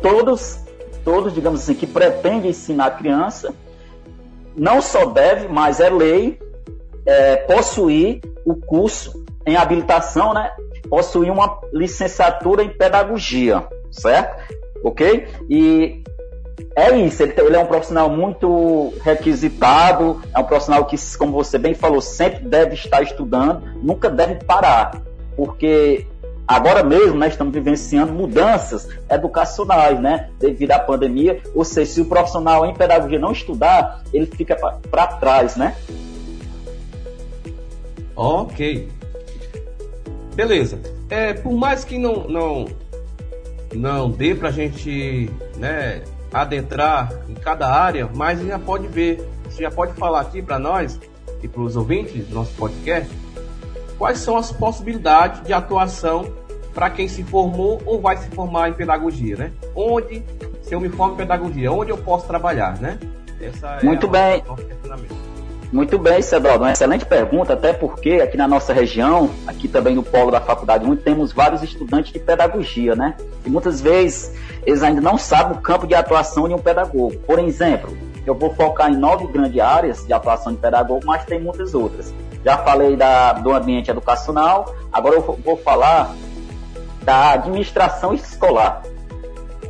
Todos, 0.00 0.59
todos, 1.04 1.35
digamos 1.35 1.61
assim, 1.61 1.75
que 1.75 1.87
pretendem 1.87 2.50
ensinar 2.50 2.87
a 2.87 2.90
criança, 2.90 3.54
não 4.57 4.81
só 4.81 5.04
deve, 5.04 5.49
mas 5.49 5.81
é 5.81 5.90
lei, 5.90 6.40
é, 7.04 7.37
possuir 7.37 8.23
o 8.43 8.54
curso 8.54 9.23
em 9.45 9.57
habilitação, 9.57 10.33
né? 10.33 10.50
Possuir 10.88 11.31
uma 11.31 11.61
licenciatura 11.73 12.62
em 12.62 12.71
pedagogia, 12.71 13.66
certo? 13.90 14.64
ok? 14.85 15.26
E 15.49 16.02
é 16.76 16.97
isso, 16.99 17.23
ele, 17.23 17.35
ele, 17.38 17.57
é 17.57 17.59
um 17.59 17.66
profissional 17.66 18.11
muito 18.11 18.93
requisitado, 19.02 20.21
é 20.33 20.38
um 20.38 20.45
profissional 20.45 20.85
que, 20.85 20.97
como 21.16 21.33
você 21.33 21.59
bem 21.59 21.75
falou, 21.75 22.00
sempre 22.00 22.45
deve 22.45 22.75
estar 22.75 23.02
estudando, 23.02 23.62
nunca 23.83 24.11
deve 24.11 24.45
parar, 24.45 25.00
porque 25.35 26.07
agora 26.47 26.83
mesmo 26.83 27.19
né, 27.19 27.29
estamos 27.29 27.53
vivenciando 27.53 28.13
mudanças 28.13 28.89
educacionais, 29.11 30.01
né, 30.01 30.31
devido 30.39 30.73
à 30.73 30.79
pandemia, 30.79 31.41
ou 31.55 31.65
seja, 31.65 31.91
se 31.91 32.01
o 32.01 32.05
profissional 32.07 32.67
em 32.67 32.75
pedagogia 32.75 33.19
não 33.19 33.33
estudar, 33.33 34.03
ele 34.13 34.27
fica 34.27 34.57
para 34.91 35.07
trás, 35.07 35.57
né? 35.57 35.77
Ok. 38.17 38.89
Beleza. 40.35 40.79
É, 41.09 41.33
por 41.35 41.53
mais 41.53 41.85
que 41.85 41.99
não, 41.99 42.29
não, 42.29 42.67
não 43.73 44.11
dê 44.11 44.35
para 44.35 44.49
a 44.49 44.53
gente 44.53 45.31
né, 45.57 46.03
adentrar 46.33 47.13
em 47.29 47.35
cada 47.35 47.69
área, 47.69 48.09
mas 48.15 48.41
já 48.41 48.59
pode 48.59 48.87
ver, 48.89 49.27
você 49.45 49.63
já 49.63 49.71
pode 49.71 49.93
falar 49.95 50.21
aqui 50.21 50.43
para 50.43 50.59
nós 50.59 50.99
e 51.43 51.49
para 51.49 51.61
os 51.61 51.77
ouvintes 51.77 52.27
do 52.27 52.35
nosso 52.35 52.53
podcast 52.55 53.09
quais 53.99 54.19
são 54.19 54.37
as 54.37 54.53
possibilidades 54.53 55.43
de 55.43 55.53
atuação 55.53 56.33
para 56.73 56.91
quem 56.91 57.07
se 57.07 57.23
formou 57.23 57.81
ou 57.87 58.01
vai 58.01 58.17
se 58.17 58.29
formar 58.31 58.69
em 58.69 58.73
pedagogia, 58.73 59.37
né? 59.37 59.53
Onde, 59.75 60.25
se 60.63 60.75
eu 60.75 60.81
me 60.81 60.89
formo 60.89 61.15
em 61.15 61.17
pedagogia, 61.17 61.71
onde 61.71 61.91
eu 61.91 61.99
posso 61.99 62.27
trabalhar, 62.27 62.81
né? 62.81 62.99
Essa 63.41 63.79
é 63.81 63.85
Muito 63.85 64.09
bem. 64.09 64.43
Muito 65.73 65.99
bem, 65.99 66.23
Cedaldo. 66.23 66.63
Uma 66.63 66.73
excelente 66.73 67.05
pergunta, 67.05 67.55
até 67.55 67.73
porque 67.73 68.21
aqui 68.23 68.37
na 68.37 68.47
nossa 68.47 68.73
região, 68.73 69.31
aqui 69.45 69.67
também 69.67 69.95
no 69.97 70.05
polo 70.05 70.31
da 70.31 70.41
Faculdade 70.41 70.85
1, 70.85 70.97
temos 70.97 71.33
vários 71.33 71.63
estudantes 71.65 72.13
de 72.13 72.21
pedagogia, 72.21 72.95
né? 72.95 73.17
E 73.45 73.51
muitas 73.51 73.81
vezes 73.81 74.33
eles 74.65 74.83
ainda 74.85 75.01
não 75.01 75.19
sabem 75.19 75.57
o 75.57 75.61
campo 75.61 75.87
de 75.87 75.95
atuação 75.95 76.47
de 76.47 76.55
um 76.55 76.59
pedagogo. 76.59 77.17
Por 77.27 77.41
exemplo, 77.41 77.97
eu 78.25 78.35
vou 78.35 78.55
focar 78.55 78.91
em 78.91 78.97
nove 78.97 79.27
grandes 79.27 79.61
áreas 79.61 80.07
de 80.07 80.13
atuação 80.13 80.53
de 80.53 80.59
pedagogo, 80.59 81.03
mas 81.05 81.25
tem 81.25 81.41
muitas 81.41 81.75
outras. 81.75 82.15
Já 82.45 82.59
falei 82.59 82.97
da, 82.97 83.33
do 83.33 83.53
ambiente 83.53 83.91
educacional, 83.91 84.75
agora 84.93 85.17
eu 85.17 85.23
vou 85.23 85.57
falar 85.57 86.15
da 87.03 87.33
administração 87.33 88.13
escolar. 88.13 88.83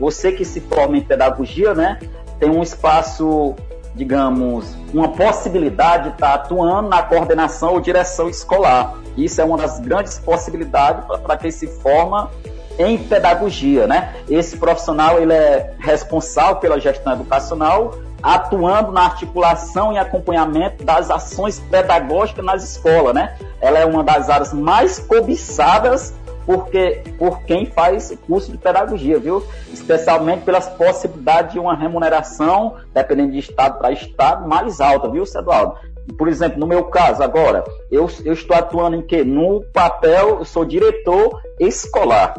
Você 0.00 0.32
que 0.32 0.44
se 0.44 0.60
forma 0.60 0.96
em 0.96 1.02
pedagogia, 1.02 1.72
né, 1.74 2.00
tem 2.38 2.50
um 2.50 2.62
espaço 2.62 3.54
digamos, 3.94 4.76
uma 4.92 5.08
possibilidade 5.08 6.08
de 6.08 6.14
estar 6.14 6.34
atuando 6.34 6.88
na 6.88 7.02
coordenação 7.02 7.74
ou 7.74 7.80
direção 7.80 8.28
escolar. 8.28 8.96
Isso 9.16 9.40
é 9.40 9.44
uma 9.44 9.56
das 9.56 9.78
grandes 9.78 10.18
possibilidades 10.18 11.04
para 11.22 11.36
quem 11.36 11.50
se 11.50 11.68
forma 11.68 12.30
em 12.76 12.98
pedagogia, 12.98 13.86
né? 13.86 14.14
Esse 14.28 14.56
profissional 14.56 15.20
ele 15.20 15.32
é 15.32 15.74
responsável 15.78 16.56
pela 16.56 16.80
gestão 16.80 17.12
educacional, 17.12 17.94
atuando 18.24 18.90
na 18.90 19.02
articulação 19.02 19.92
e 19.92 19.98
acompanhamento 19.98 20.82
das 20.82 21.10
ações 21.10 21.60
pedagógicas 21.60 22.42
nas 22.42 22.64
escolas, 22.64 23.14
né? 23.14 23.36
Ela 23.60 23.80
é 23.80 23.84
uma 23.84 24.02
das 24.02 24.30
áreas 24.30 24.50
mais 24.54 24.98
cobiçadas 24.98 26.14
porque, 26.46 27.02
por 27.18 27.42
quem 27.42 27.66
faz 27.66 28.16
curso 28.26 28.50
de 28.50 28.56
pedagogia, 28.56 29.18
viu? 29.18 29.42
Especialmente 29.72 30.42
pelas 30.42 30.68
possibilidades 30.70 31.52
de 31.52 31.58
uma 31.58 31.74
remuneração, 31.76 32.76
dependendo 32.94 33.32
de 33.32 33.38
estado 33.38 33.78
para 33.78 33.92
estado, 33.92 34.48
mais 34.48 34.80
alta, 34.80 35.08
viu, 35.08 35.26
Cedualdo? 35.26 35.76
Por 36.18 36.28
exemplo, 36.28 36.58
no 36.58 36.66
meu 36.66 36.84
caso 36.84 37.22
agora, 37.22 37.62
eu, 37.90 38.08
eu 38.24 38.32
estou 38.32 38.56
atuando 38.56 38.96
em 38.96 39.02
quê? 39.02 39.22
No 39.22 39.62
papel, 39.72 40.38
eu 40.38 40.44
sou 40.44 40.64
diretor 40.64 41.40
escolar, 41.58 42.34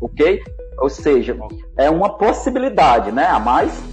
ok? 0.00 0.42
Ou 0.78 0.88
seja, 0.88 1.36
é 1.76 1.90
uma 1.90 2.10
possibilidade, 2.10 3.12
né? 3.12 3.26
A 3.26 3.38
mais. 3.38 3.89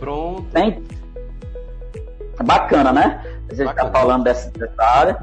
Pronto. 0.00 0.42
Tem... 0.52 0.82
Bacana, 2.42 2.92
né? 2.92 3.22
A 3.50 3.54
gente 3.54 3.70
está 3.70 3.90
falando 3.90 4.24
dessa, 4.24 4.50
dessa 4.50 4.82
área. 4.82 5.22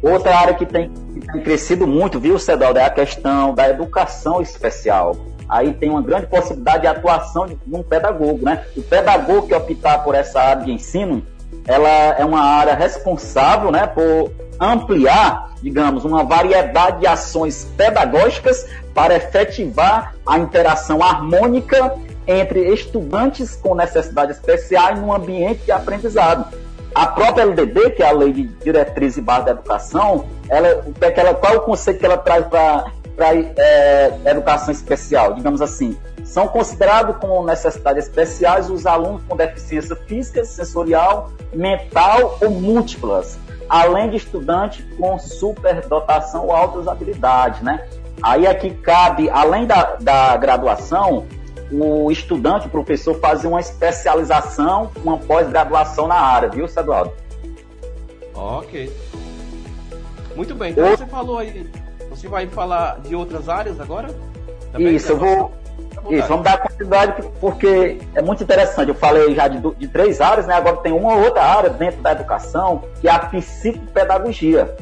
Outra 0.00 0.36
área 0.36 0.54
que 0.54 0.64
tem, 0.64 0.90
que 0.90 1.20
tem 1.20 1.42
crescido 1.42 1.86
muito, 1.86 2.20
viu, 2.20 2.38
Cedaldo, 2.38 2.78
é 2.78 2.84
a 2.84 2.90
questão 2.90 3.52
da 3.52 3.68
educação 3.68 4.40
especial. 4.40 5.16
Aí 5.48 5.72
tem 5.74 5.90
uma 5.90 6.02
grande 6.02 6.26
possibilidade 6.26 6.82
de 6.82 6.86
atuação 6.86 7.46
de 7.46 7.58
um 7.72 7.82
pedagogo, 7.82 8.44
né? 8.44 8.64
O 8.76 8.82
pedagogo 8.82 9.48
que 9.48 9.54
optar 9.54 9.98
por 10.04 10.14
essa 10.14 10.40
área 10.40 10.64
de 10.64 10.72
ensino, 10.72 11.24
ela 11.66 11.88
é 11.88 12.24
uma 12.24 12.40
área 12.40 12.74
responsável, 12.74 13.70
né, 13.70 13.86
por 13.86 14.30
ampliar, 14.60 15.50
digamos, 15.62 16.04
uma 16.04 16.24
variedade 16.24 17.00
de 17.00 17.06
ações 17.06 17.64
pedagógicas 17.76 18.66
para 18.94 19.16
efetivar 19.16 20.14
a 20.26 20.38
interação 20.38 21.02
harmônica 21.02 21.94
entre 22.26 22.72
estudantes 22.72 23.56
com 23.56 23.74
necessidades 23.74 24.36
especiais 24.36 24.98
no 25.00 25.12
ambiente 25.12 25.64
de 25.64 25.72
aprendizado. 25.72 26.46
A 26.94 27.06
própria 27.06 27.42
LDB, 27.42 27.90
que 27.90 28.02
é 28.02 28.08
a 28.08 28.12
Lei 28.12 28.32
de 28.32 28.44
Diretriz 28.44 29.16
e 29.16 29.20
Base 29.20 29.46
da 29.46 29.50
Educação, 29.52 30.24
ela, 30.48 30.84
ela, 31.00 31.34
qual 31.34 31.54
é 31.54 31.56
o 31.58 31.60
conceito 31.60 32.00
que 32.00 32.06
ela 32.06 32.16
traz 32.16 32.46
para 32.46 33.34
é, 33.34 34.18
educação 34.24 34.72
especial? 34.72 35.34
Digamos 35.34 35.60
assim, 35.60 35.96
são 36.24 36.48
considerados 36.48 37.16
como 37.18 37.44
necessidades 37.44 38.06
especiais 38.06 38.68
os 38.68 38.86
alunos 38.86 39.22
com 39.28 39.36
deficiência 39.36 39.94
física, 39.94 40.44
sensorial, 40.44 41.30
mental 41.52 42.38
ou 42.42 42.50
múltiplas, 42.50 43.38
além 43.68 44.10
de 44.10 44.16
estudantes 44.16 44.84
com 44.98 45.18
superdotação 45.18 46.46
ou 46.46 46.52
altas 46.52 46.88
habilidades, 46.88 47.60
né? 47.62 47.86
Aí 48.22 48.46
aqui 48.46 48.70
cabe, 48.70 49.28
além 49.30 49.66
da, 49.66 49.96
da 50.00 50.36
graduação, 50.36 51.26
o 51.70 52.10
estudante, 52.10 52.66
o 52.66 52.70
professor, 52.70 53.18
fazer 53.18 53.48
uma 53.48 53.60
especialização, 53.60 54.90
uma 55.04 55.18
pós-graduação 55.18 56.06
na 56.06 56.14
área, 56.14 56.48
viu, 56.48 56.68
Cedualdo? 56.68 57.12
Ok. 58.34 58.92
Muito 60.34 60.54
bem, 60.54 60.72
então 60.72 60.92
o... 60.92 60.96
você 60.96 61.06
falou 61.06 61.38
aí, 61.38 61.68
você 62.10 62.28
vai 62.28 62.46
falar 62.46 63.00
de 63.00 63.14
outras 63.14 63.48
áreas 63.48 63.80
agora? 63.80 64.08
Também 64.72 64.94
Isso, 64.94 65.12
eu 65.12 65.18
vou. 65.18 65.52
Isso, 66.10 66.28
vamos 66.28 66.44
dar 66.44 66.58
continuidade 66.58 67.20
porque 67.40 67.98
é 68.14 68.22
muito 68.22 68.42
interessante. 68.42 68.90
Eu 68.90 68.94
falei 68.94 69.34
já 69.34 69.48
de, 69.48 69.58
de, 69.76 69.88
três 69.88 70.20
áreas, 70.20 70.46
né? 70.46 70.54
Agora 70.54 70.76
tem 70.76 70.92
uma 70.92 71.16
outra 71.16 71.42
área 71.42 71.70
dentro 71.70 72.00
da 72.00 72.12
educação, 72.12 72.84
que 73.00 73.08
é 73.08 73.10
a 73.10 73.18
psicopedagogia. 73.18 74.72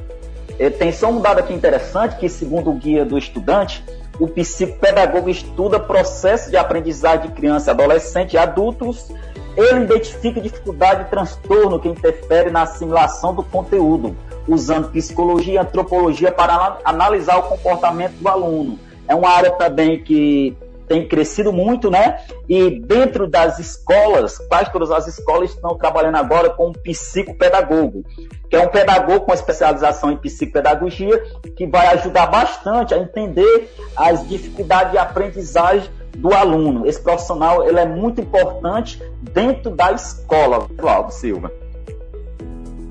Tem 0.79 0.93
só 0.93 1.09
um 1.09 1.21
dado 1.21 1.39
aqui 1.39 1.55
interessante 1.55 2.17
que, 2.17 2.29
segundo 2.29 2.71
o 2.71 2.75
guia 2.75 3.05
do 3.05 3.17
estudante, 3.17 3.83
o 4.19 4.29
psicopedagogo 4.29 5.29
estuda 5.29 5.79
processo 5.79 6.51
de 6.51 6.57
aprendizagem 6.57 7.29
de 7.29 7.35
criança, 7.35 7.71
adolescente 7.71 8.35
e 8.35 8.39
adultos. 8.39 9.11
Ele 9.57 9.85
identifica 9.85 10.41
dificuldade 10.41 11.03
e 11.03 11.05
transtorno 11.07 11.79
que 11.79 11.89
interfere 11.89 12.51
na 12.51 12.63
assimilação 12.63 13.35
do 13.35 13.43
conteúdo, 13.43 14.17
usando 14.49 14.91
psicologia 14.91 15.55
e 15.55 15.59
antropologia 15.59 16.33
para 16.33 16.79
analisar 16.85 17.39
o 17.39 17.43
comportamento 17.45 18.15
do 18.15 18.29
aluno. 18.29 18.79
É 19.07 19.15
uma 19.15 19.29
área 19.29 19.51
também 19.51 20.03
que 20.03 20.57
tem 20.87 21.07
crescido 21.07 21.53
muito, 21.53 21.91
né? 21.91 22.21
E 22.49 22.79
dentro 22.81 23.27
das 23.27 23.59
escolas, 23.59 24.39
quase 24.39 24.71
todas 24.73 24.91
as 24.91 25.07
escolas 25.07 25.51
estão 25.51 25.77
trabalhando 25.77 26.17
agora 26.17 26.51
com 26.51 26.69
um 26.69 26.73
psicopedagogo, 26.73 28.05
que 28.49 28.57
é 28.57 28.61
um 28.61 28.69
pedagogo 28.69 29.25
com 29.25 29.33
especialização 29.33 30.11
em 30.11 30.17
psicopedagogia, 30.17 31.23
que 31.57 31.67
vai 31.67 31.87
ajudar 31.89 32.27
bastante 32.27 32.95
a 32.95 32.99
entender 32.99 33.73
as 33.97 34.27
dificuldades 34.29 34.93
de 34.93 34.99
aprendizagem 34.99 35.91
do 36.17 36.33
aluno. 36.33 36.87
Esse 36.87 37.01
profissional 37.01 37.67
ele 37.67 37.79
é 37.79 37.87
muito 37.87 38.21
importante 38.21 39.03
dentro 39.21 39.71
da 39.71 39.93
escola, 39.93 40.69
Cláudio 40.77 41.13
Silva. 41.13 41.53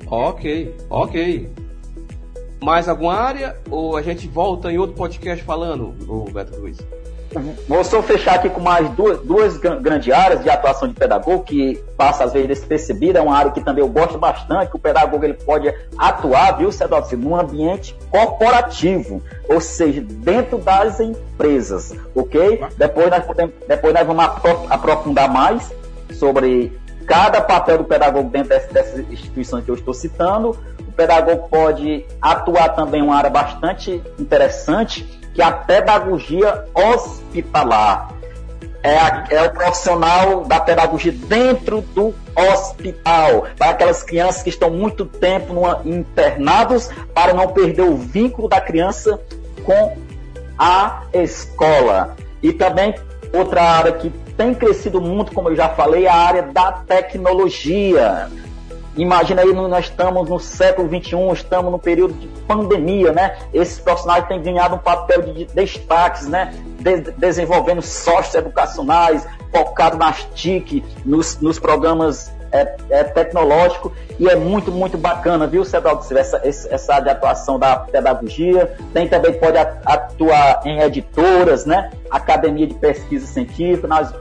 Ok, 0.08 0.76
ok. 0.90 1.50
Mais 2.62 2.88
alguma 2.88 3.16
área? 3.16 3.58
Ou 3.70 3.98
a 3.98 4.02
gente 4.02 4.28
volta 4.28 4.72
em 4.72 4.78
outro 4.78 4.96
podcast 4.96 5.44
falando, 5.44 5.94
o 6.08 6.30
Beto 6.32 6.60
Luiz? 6.60 6.78
Vou 7.68 7.84
só 7.84 8.02
fechar 8.02 8.36
aqui 8.36 8.50
com 8.50 8.62
mais 8.62 8.90
duas, 8.92 9.20
duas 9.20 9.58
grandes 9.58 10.14
áreas 10.14 10.44
de 10.44 10.50
atuação 10.50 10.88
de 10.88 10.94
pedagogo, 10.94 11.44
que 11.44 11.84
passa 11.98 12.24
às 12.24 12.34
vezes 12.34 12.48
despercebida, 12.48 13.20
é 13.20 13.22
uma 13.22 13.36
área 13.36 13.52
que 13.52 13.62
também 13.62 13.84
eu 13.84 13.90
gosto 13.90 14.18
bastante, 14.18 14.70
que 14.70 14.76
o 14.76 14.80
pedagogo 14.80 15.24
ele 15.24 15.34
pode 15.34 15.74
atuar, 15.98 16.58
viu, 16.58 16.72
Cedolcio, 16.72 17.18
num 17.18 17.36
ambiente 17.36 17.96
corporativo, 18.10 19.22
ou 19.48 19.60
seja, 19.60 20.02
dentro 20.02 20.58
das 20.58 21.00
empresas, 21.00 21.94
ok? 22.16 22.64
Depois 22.78 23.10
nós, 23.10 23.24
podemos, 23.24 23.54
depois 23.68 23.94
nós 23.94 24.06
vamos 24.06 24.26
aprofundar 24.70 25.32
mais 25.32 25.72
sobre 26.12 26.72
cada 27.06 27.42
papel 27.42 27.80
do 27.80 27.84
pedagogo 27.84 28.30
dentro 28.30 28.50
dessas 28.72 29.00
instituições 29.12 29.64
que 29.66 29.72
eu 29.72 29.76
estou 29.76 29.94
citando. 29.94 30.58
Pedagogo 30.94 31.48
pode 31.50 32.06
atuar 32.22 32.70
também 32.70 33.02
uma 33.02 33.16
área 33.16 33.30
bastante 33.30 34.02
interessante, 34.20 35.04
que 35.34 35.42
a 35.42 35.52
pedagogia 35.52 36.66
hospitalar 36.74 38.14
é, 38.84 38.98
a, 38.98 39.26
é, 39.30 39.42
o 39.44 39.52
profissional 39.52 40.44
da 40.44 40.60
pedagogia 40.60 41.14
dentro 41.14 41.82
do 41.82 42.14
hospital, 42.36 43.48
para 43.58 43.70
aquelas 43.70 44.04
crianças 44.04 44.44
que 44.44 44.50
estão 44.50 44.70
muito 44.70 45.06
tempo 45.06 45.54
numa, 45.54 45.82
internados, 45.86 46.90
para 47.14 47.34
não 47.34 47.48
perder 47.48 47.84
o 47.84 47.96
vínculo 47.96 48.50
da 48.50 48.60
criança 48.60 49.20
com 49.64 49.98
a 50.60 51.04
escola. 51.14 52.16
E 52.42 52.52
também 52.52 52.94
outra 53.32 53.64
área 53.64 53.94
que 53.94 54.10
tem 54.36 54.54
crescido 54.54 55.00
muito, 55.00 55.32
como 55.32 55.50
eu 55.50 55.56
já 55.56 55.70
falei, 55.70 56.06
é 56.06 56.10
a 56.10 56.16
área 56.16 56.42
da 56.44 56.72
tecnologia. 56.74 58.30
Imagina 58.96 59.42
aí, 59.42 59.52
nós 59.52 59.86
estamos 59.86 60.30
no 60.30 60.40
século 60.40 60.88
XXI, 60.88 61.16
estamos 61.34 61.72
no 61.72 61.80
período 61.80 62.14
de 62.14 62.28
pandemia, 62.48 63.12
né? 63.12 63.38
Esses 63.52 63.80
profissionais 63.80 64.28
têm 64.28 64.42
ganhado 64.42 64.76
um 64.76 64.80
papel 64.80 65.22
de 65.22 65.46
destaques, 65.46 66.28
né? 66.28 66.54
De 66.80 67.12
desenvolvendo 67.14 67.82
softwares 67.82 68.36
educacionais, 68.36 69.28
focado 69.52 69.98
nas 69.98 70.24
TIC, 70.36 70.84
nos, 71.04 71.40
nos 71.40 71.58
programas 71.58 72.32
é, 72.52 72.76
é, 72.92 73.04
tecnológicos, 73.04 73.92
e 74.20 74.30
é 74.30 74.36
muito, 74.36 74.72
muito 74.72 74.96
bacana, 74.96 75.48
viu, 75.48 75.66
Cedaldo, 75.66 76.06
essa, 76.16 76.40
essa 76.44 76.94
área 76.94 77.06
de 77.06 77.10
atuação 77.10 77.58
da 77.58 77.78
pedagogia. 77.78 78.78
Tem 78.94 79.08
também, 79.08 79.34
pode 79.34 79.58
atuar 79.58 80.62
em 80.66 80.80
editoras, 80.82 81.66
né? 81.66 81.90
Academia 82.12 82.68
de 82.68 82.76
Pesquisa 82.76 83.26
Científica, 83.26 83.88
nas 83.88 84.14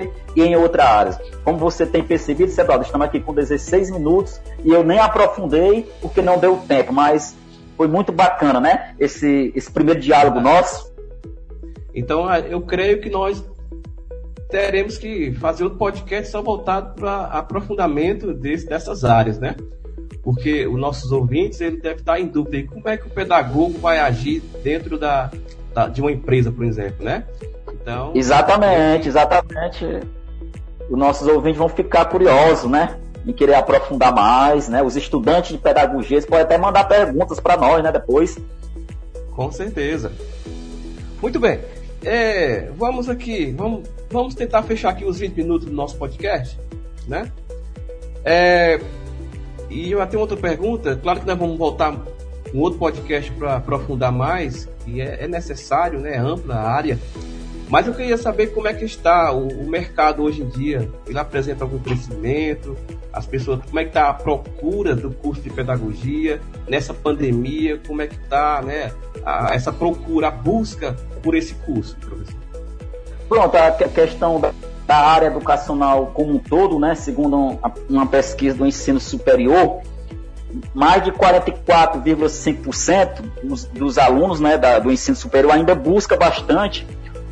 ONG 0.00 0.10
e 0.36 0.42
em 0.42 0.56
outra 0.56 0.84
área. 0.84 1.20
Como 1.44 1.58
você 1.58 1.86
tem 1.86 2.02
percebido, 2.02 2.50
Cedaldo, 2.50 2.84
estamos 2.84 3.06
aqui 3.06 3.20
com 3.20 3.34
16 3.34 3.90
minutos 3.90 4.40
e 4.64 4.70
eu 4.70 4.84
nem 4.84 4.98
aprofundei 4.98 5.90
porque 6.00 6.22
não 6.22 6.38
deu 6.38 6.56
tempo, 6.68 6.92
mas 6.92 7.36
foi 7.76 7.88
muito 7.88 8.12
bacana, 8.12 8.60
né? 8.60 8.94
Esse, 8.98 9.52
esse 9.54 9.70
primeiro 9.70 10.00
diálogo 10.00 10.40
nosso. 10.40 10.90
Então, 11.94 12.32
eu 12.34 12.60
creio 12.60 13.00
que 13.00 13.10
nós 13.10 13.42
teremos 14.50 14.98
que 14.98 15.32
fazer 15.32 15.64
outro 15.64 15.78
podcast 15.78 16.30
só 16.30 16.42
voltado 16.42 16.94
para 16.94 17.24
aprofundamento 17.26 18.34
desse, 18.34 18.66
dessas 18.66 19.04
áreas, 19.04 19.38
né? 19.38 19.56
Porque 20.22 20.66
os 20.66 20.78
nossos 20.78 21.10
ouvintes 21.12 21.60
ele 21.60 21.78
deve 21.78 22.00
estar 22.00 22.20
em 22.20 22.26
dúvida 22.26 22.68
como 22.70 22.88
é 22.88 22.96
que 22.96 23.06
o 23.06 23.10
pedagogo 23.10 23.78
vai 23.78 23.98
agir 23.98 24.42
dentro 24.62 24.98
da, 24.98 25.30
da 25.72 25.86
de 25.88 26.00
uma 26.00 26.12
empresa, 26.12 26.52
por 26.52 26.64
exemplo, 26.64 27.04
né? 27.04 27.24
Então, 27.90 28.12
exatamente, 28.14 29.08
exatamente. 29.08 30.00
Os 30.88 30.98
nossos 30.98 31.26
ouvintes 31.26 31.58
vão 31.58 31.68
ficar 31.68 32.04
curiosos, 32.04 32.70
né? 32.70 32.96
Em 33.26 33.32
querer 33.32 33.54
aprofundar 33.54 34.14
mais, 34.14 34.68
né? 34.68 34.82
Os 34.82 34.96
estudantes 34.96 35.52
de 35.52 35.58
pedagogia 35.58 36.20
podem 36.22 36.44
até 36.44 36.56
mandar 36.56 36.84
perguntas 36.84 37.40
para 37.40 37.56
nós, 37.56 37.82
né? 37.82 37.90
Depois. 37.90 38.38
Com 39.32 39.50
certeza. 39.50 40.12
Muito 41.20 41.38
bem. 41.40 41.60
É, 42.02 42.70
vamos 42.76 43.10
aqui, 43.10 43.52
vamos, 43.52 43.86
vamos 44.10 44.34
tentar 44.34 44.62
fechar 44.62 44.90
aqui 44.90 45.04
os 45.04 45.18
20 45.18 45.34
minutos 45.36 45.66
do 45.66 45.72
nosso 45.72 45.96
podcast, 45.96 46.58
né? 47.06 47.30
É, 48.24 48.80
e 49.68 49.90
eu 49.90 50.06
tenho 50.06 50.20
outra 50.20 50.36
pergunta. 50.36 50.96
Claro 50.96 51.20
que 51.20 51.26
nós 51.26 51.38
vamos 51.38 51.58
voltar 51.58 51.94
um 52.54 52.60
outro 52.60 52.78
podcast 52.78 53.30
para 53.32 53.56
aprofundar 53.56 54.10
mais, 54.10 54.66
e 54.86 55.00
é, 55.00 55.24
é 55.24 55.28
necessário, 55.28 56.00
né? 56.00 56.14
É 56.14 56.18
ampla 56.18 56.54
a 56.54 56.70
área. 56.70 56.98
Mas 57.70 57.86
eu 57.86 57.94
queria 57.94 58.18
saber 58.18 58.48
como 58.48 58.66
é 58.66 58.74
que 58.74 58.84
está 58.84 59.32
o, 59.32 59.46
o, 59.46 59.68
mercado 59.68 60.24
hoje 60.24 60.42
em 60.42 60.48
dia. 60.48 60.90
Ele 61.06 61.18
apresenta 61.18 61.62
algum 61.62 61.78
crescimento? 61.78 62.76
As 63.12 63.26
pessoas, 63.26 63.60
como 63.64 63.78
é 63.78 63.84
que 63.84 63.90
está 63.90 64.08
a 64.08 64.14
procura 64.14 64.96
do 64.96 65.12
curso 65.12 65.40
de 65.40 65.50
pedagogia 65.50 66.40
nessa 66.68 66.92
pandemia? 66.92 67.80
Como 67.86 68.02
é 68.02 68.08
que 68.08 68.16
está, 68.16 68.60
né? 68.60 68.90
A, 69.24 69.54
essa 69.54 69.72
procura, 69.72 70.26
a 70.28 70.32
busca 70.32 70.96
por 71.22 71.36
esse 71.36 71.54
curso, 71.54 71.96
professor? 71.98 72.40
Pronto, 73.28 73.56
a 73.56 73.70
questão 73.70 74.40
da, 74.40 74.52
da 74.84 74.96
área 74.96 75.28
educacional 75.28 76.10
como 76.12 76.34
um 76.34 76.38
todo, 76.38 76.76
né? 76.76 76.96
Segundo 76.96 77.56
uma 77.88 78.06
pesquisa 78.06 78.56
do 78.56 78.66
ensino 78.66 78.98
superior, 78.98 79.80
mais 80.74 81.04
de 81.04 81.12
44,5% 81.12 83.22
dos, 83.44 83.66
dos 83.66 83.96
alunos 83.96 84.40
né, 84.40 84.58
da, 84.58 84.80
do 84.80 84.90
ensino 84.90 85.16
superior 85.16 85.52
ainda 85.52 85.76
busca 85.76 86.16
bastante 86.16 86.84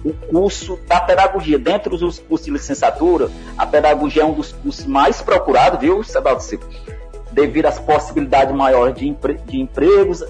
o 0.05 0.13
curso 0.13 0.79
da 0.87 1.01
pedagogia. 1.01 1.59
Dentro 1.59 1.97
dos 1.97 2.19
cursos 2.19 2.47
de 2.47 2.53
licenciatura, 2.53 3.29
a 3.57 3.67
pedagogia 3.67 4.23
é 4.23 4.25
um 4.25 4.33
dos 4.33 4.53
cursos 4.53 4.87
mais 4.87 5.21
procurados, 5.21 5.81
viu, 5.81 6.03
Sebaldo 6.03 6.43
Silva? 6.43 6.67
Devido 7.33 7.67
às 7.67 7.79
possibilidades 7.79 8.55
maiores 8.55 8.95
de, 8.95 9.07
empre 9.07 9.35
de 9.47 9.61
empregos 9.61 10.25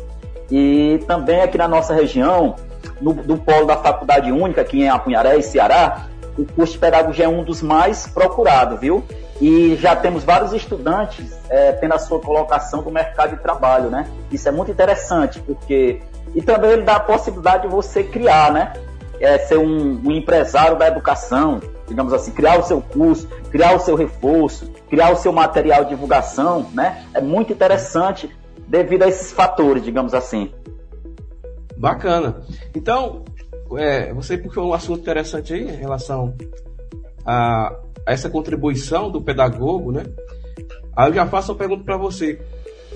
e 0.50 1.02
também 1.06 1.42
aqui 1.42 1.58
na 1.58 1.68
nossa 1.68 1.94
região, 1.94 2.56
no, 3.00 3.12
do 3.12 3.36
polo 3.36 3.66
da 3.66 3.76
Faculdade 3.76 4.32
Única, 4.32 4.62
aqui 4.62 4.82
em 4.82 4.88
Apunharé 4.88 5.36
e 5.36 5.42
Ceará, 5.42 6.06
o 6.36 6.44
curso 6.44 6.74
de 6.74 6.78
pedagogia 6.78 7.26
é 7.26 7.28
um 7.28 7.44
dos 7.44 7.62
mais 7.62 8.06
procurados, 8.06 8.80
viu? 8.80 9.04
E 9.40 9.76
já 9.76 9.94
temos 9.94 10.24
vários 10.24 10.52
estudantes 10.52 11.38
é, 11.48 11.72
tendo 11.72 11.94
a 11.94 11.98
sua 11.98 12.20
colocação 12.20 12.82
no 12.82 12.90
mercado 12.90 13.36
de 13.36 13.42
trabalho, 13.42 13.90
né? 13.90 14.08
Isso 14.32 14.48
é 14.48 14.52
muito 14.52 14.70
interessante, 14.70 15.40
porque. 15.40 16.00
E 16.34 16.42
também 16.42 16.72
ele 16.72 16.82
dá 16.82 16.96
a 16.96 17.00
possibilidade 17.00 17.62
de 17.62 17.68
você 17.68 18.04
criar, 18.04 18.52
né? 18.52 18.72
É, 19.20 19.38
ser 19.38 19.58
um, 19.58 20.00
um, 20.04 20.12
empresário 20.12 20.78
da 20.78 20.86
educação, 20.86 21.60
digamos 21.86 22.12
assim, 22.12 22.30
criar 22.30 22.58
o 22.58 22.62
seu 22.62 22.80
curso, 22.80 23.28
criar 23.50 23.74
o 23.74 23.80
seu 23.80 23.94
reforço, 23.94 24.70
criar 24.88 25.12
o 25.12 25.16
seu 25.16 25.32
material 25.32 25.84
de 25.84 25.90
divulgação, 25.90 26.70
né? 26.72 27.04
É 27.12 27.20
muito 27.20 27.52
interessante 27.52 28.30
devido 28.66 29.02
a 29.02 29.08
esses 29.08 29.32
fatores, 29.32 29.82
digamos 29.82 30.14
assim. 30.14 30.52
Bacana. 31.76 32.42
Então, 32.74 33.24
é, 33.76 34.12
você 34.12 34.36
puxou 34.36 34.68
um 34.68 34.74
assunto 34.74 35.00
interessante 35.00 35.54
aí 35.54 35.62
em 35.62 35.76
relação 35.76 36.34
a, 37.24 37.74
a 38.06 38.12
essa 38.12 38.28
contribuição 38.28 39.10
do 39.10 39.20
pedagogo, 39.20 39.92
né? 39.92 40.04
Aí 40.96 41.10
eu 41.10 41.14
já 41.14 41.26
faço 41.26 41.52
uma 41.52 41.58
pergunta 41.58 41.84
para 41.84 41.96
você. 41.96 42.40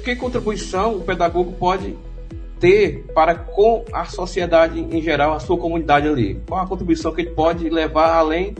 Que 0.05 0.17
contribuição 0.17 0.97
o 0.97 1.01
pedagogo 1.03 1.53
pode 1.53 1.97
ter 2.63 3.05
para 3.13 3.35
com 3.35 3.85
a 3.93 4.05
sociedade 4.05 4.79
em 4.79 5.03
geral, 5.03 5.33
a 5.33 5.41
sua 5.41 5.59
comunidade 5.59 6.07
ali? 6.07 6.41
Qual 6.47 6.61
a 6.61 6.67
contribuição 6.67 7.13
que 7.13 7.23
ele 7.23 7.31
pode 7.31 7.69
levar 7.69 8.15
além 8.15 8.55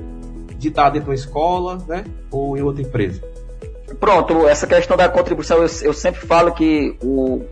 de 0.59 0.69
estar 0.69 0.91
dentro 0.91 1.05
de 1.05 1.11
uma 1.11 1.15
escola 1.15 1.79
né, 1.87 2.05
ou 2.29 2.59
em 2.59 2.63
outra 2.63 2.83
empresa? 2.83 3.23
Pronto, 4.01 4.49
essa 4.49 4.67
questão 4.67 4.97
da 4.97 5.09
contribuição, 5.09 5.59
eu, 5.59 5.69
eu 5.83 5.93
sempre 5.93 6.21
falo 6.23 6.53
que 6.53 6.97
o, 7.03 7.43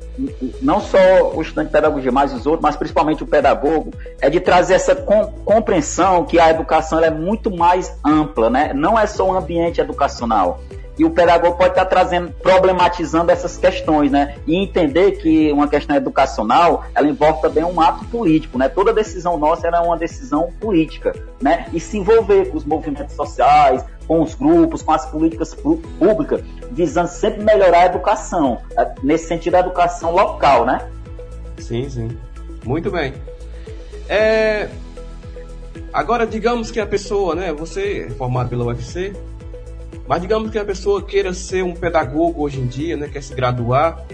não 0.60 0.80
só 0.80 0.98
o 1.34 1.40
estudante 1.40 1.66
de 1.66 1.72
pedagogia, 1.72 2.10
mas 2.10 2.32
os 2.32 2.46
outros, 2.46 2.62
mas 2.62 2.74
principalmente 2.74 3.22
o 3.22 3.26
pedagogo, 3.26 3.92
é 4.20 4.28
de 4.28 4.40
trazer 4.40 4.74
essa 4.74 4.96
com, 4.96 5.26
compreensão 5.44 6.24
que 6.24 6.40
a 6.40 6.50
educação 6.50 6.98
é 6.98 7.10
muito 7.10 7.54
mais 7.54 7.94
ampla, 8.04 8.50
né? 8.50 8.72
não 8.74 8.98
é 8.98 9.06
só 9.06 9.28
um 9.28 9.34
ambiente 9.34 9.80
educacional 9.80 10.60
e 11.00 11.04
o 11.06 11.08
pedagogo 11.08 11.56
pode 11.56 11.70
estar 11.70 11.86
trazendo, 11.86 12.30
problematizando 12.42 13.32
essas 13.32 13.56
questões, 13.56 14.12
né? 14.12 14.36
E 14.46 14.54
entender 14.54 15.12
que 15.12 15.50
uma 15.50 15.66
questão 15.66 15.96
educacional, 15.96 16.84
ela 16.94 17.08
envolve 17.08 17.40
também 17.40 17.64
um 17.64 17.80
ato 17.80 18.04
político, 18.04 18.58
né? 18.58 18.68
Toda 18.68 18.92
decisão 18.92 19.38
nossa 19.38 19.66
era 19.66 19.80
uma 19.80 19.96
decisão 19.96 20.52
política, 20.60 21.16
né? 21.40 21.68
E 21.72 21.80
se 21.80 21.96
envolver 21.96 22.50
com 22.50 22.58
os 22.58 22.66
movimentos 22.66 23.16
sociais, 23.16 23.82
com 24.06 24.20
os 24.20 24.34
grupos, 24.34 24.82
com 24.82 24.92
as 24.92 25.06
políticas 25.06 25.54
públicas, 25.54 26.42
visando 26.70 27.08
sempre 27.08 27.42
melhorar 27.42 27.84
a 27.84 27.86
educação, 27.86 28.58
é, 28.76 28.92
nesse 29.02 29.26
sentido 29.26 29.54
a 29.54 29.60
educação 29.60 30.12
local, 30.12 30.66
né? 30.66 30.86
Sim, 31.56 31.88
sim. 31.88 32.18
Muito 32.62 32.90
bem. 32.90 33.14
É... 34.06 34.68
Agora, 35.94 36.26
digamos 36.26 36.70
que 36.70 36.78
a 36.78 36.86
pessoa, 36.86 37.34
né? 37.34 37.54
Você 37.54 38.06
é 38.06 38.10
formado 38.10 38.50
pela 38.50 38.66
UFC, 38.66 39.14
mas 40.10 40.20
digamos 40.20 40.50
que 40.50 40.58
a 40.58 40.64
pessoa 40.64 41.00
queira 41.00 41.32
ser 41.32 41.62
um 41.62 41.72
pedagogo 41.72 42.42
hoje 42.42 42.58
em 42.58 42.66
dia, 42.66 42.96
né, 42.96 43.06
quer 43.06 43.22
se 43.22 43.32
graduar, 43.32 44.04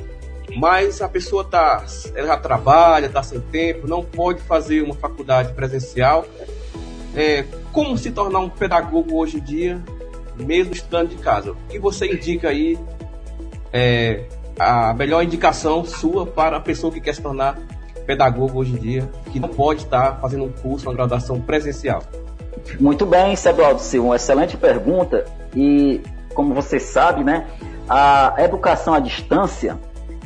mas 0.55 1.01
a 1.01 1.09
pessoa 1.09 1.43
tá, 1.43 1.83
ela 2.15 2.27
já 2.27 2.37
trabalha, 2.37 3.07
está 3.07 3.23
sem 3.23 3.41
tempo, 3.41 3.89
não 3.89 4.05
pode 4.05 4.43
fazer 4.43 4.83
uma 4.83 4.95
faculdade 4.95 5.55
presencial. 5.55 6.27
É, 7.15 7.47
como 7.73 7.97
se 7.97 8.11
tornar 8.11 8.41
um 8.41 8.51
pedagogo 8.51 9.17
hoje 9.17 9.39
em 9.39 9.41
dia, 9.41 9.83
mesmo 10.37 10.75
estudando 10.75 11.09
de 11.09 11.17
casa? 11.17 11.53
O 11.53 11.57
que 11.71 11.79
você 11.79 12.13
indica 12.13 12.51
aí? 12.51 12.79
É, 13.73 14.25
a 14.59 14.93
melhor 14.93 15.23
indicação 15.23 15.83
sua 15.83 16.27
para 16.27 16.59
a 16.59 16.61
pessoa 16.61 16.93
que 16.93 17.01
quer 17.01 17.15
se 17.15 17.23
tornar 17.23 17.59
pedagogo 18.05 18.59
hoje 18.59 18.73
em 18.73 18.77
dia, 18.77 19.11
que 19.33 19.41
não 19.41 19.49
pode 19.49 19.85
estar 19.85 20.21
fazendo 20.21 20.45
um 20.45 20.53
curso, 20.53 20.91
uma 20.91 20.95
graduação 20.95 21.41
presencial? 21.41 22.03
Muito 22.81 23.07
bem, 23.07 23.35
Cedualdo 23.37 23.81
Silva, 23.81 24.09
uma 24.09 24.17
excelente 24.17 24.57
pergunta. 24.57 25.25
E, 25.55 26.01
como 26.35 26.55
você 26.55 26.79
sabe, 26.79 27.25
né, 27.25 27.47
a 27.89 28.35
educação 28.39 28.95
à 28.95 29.01
distância, 29.01 29.79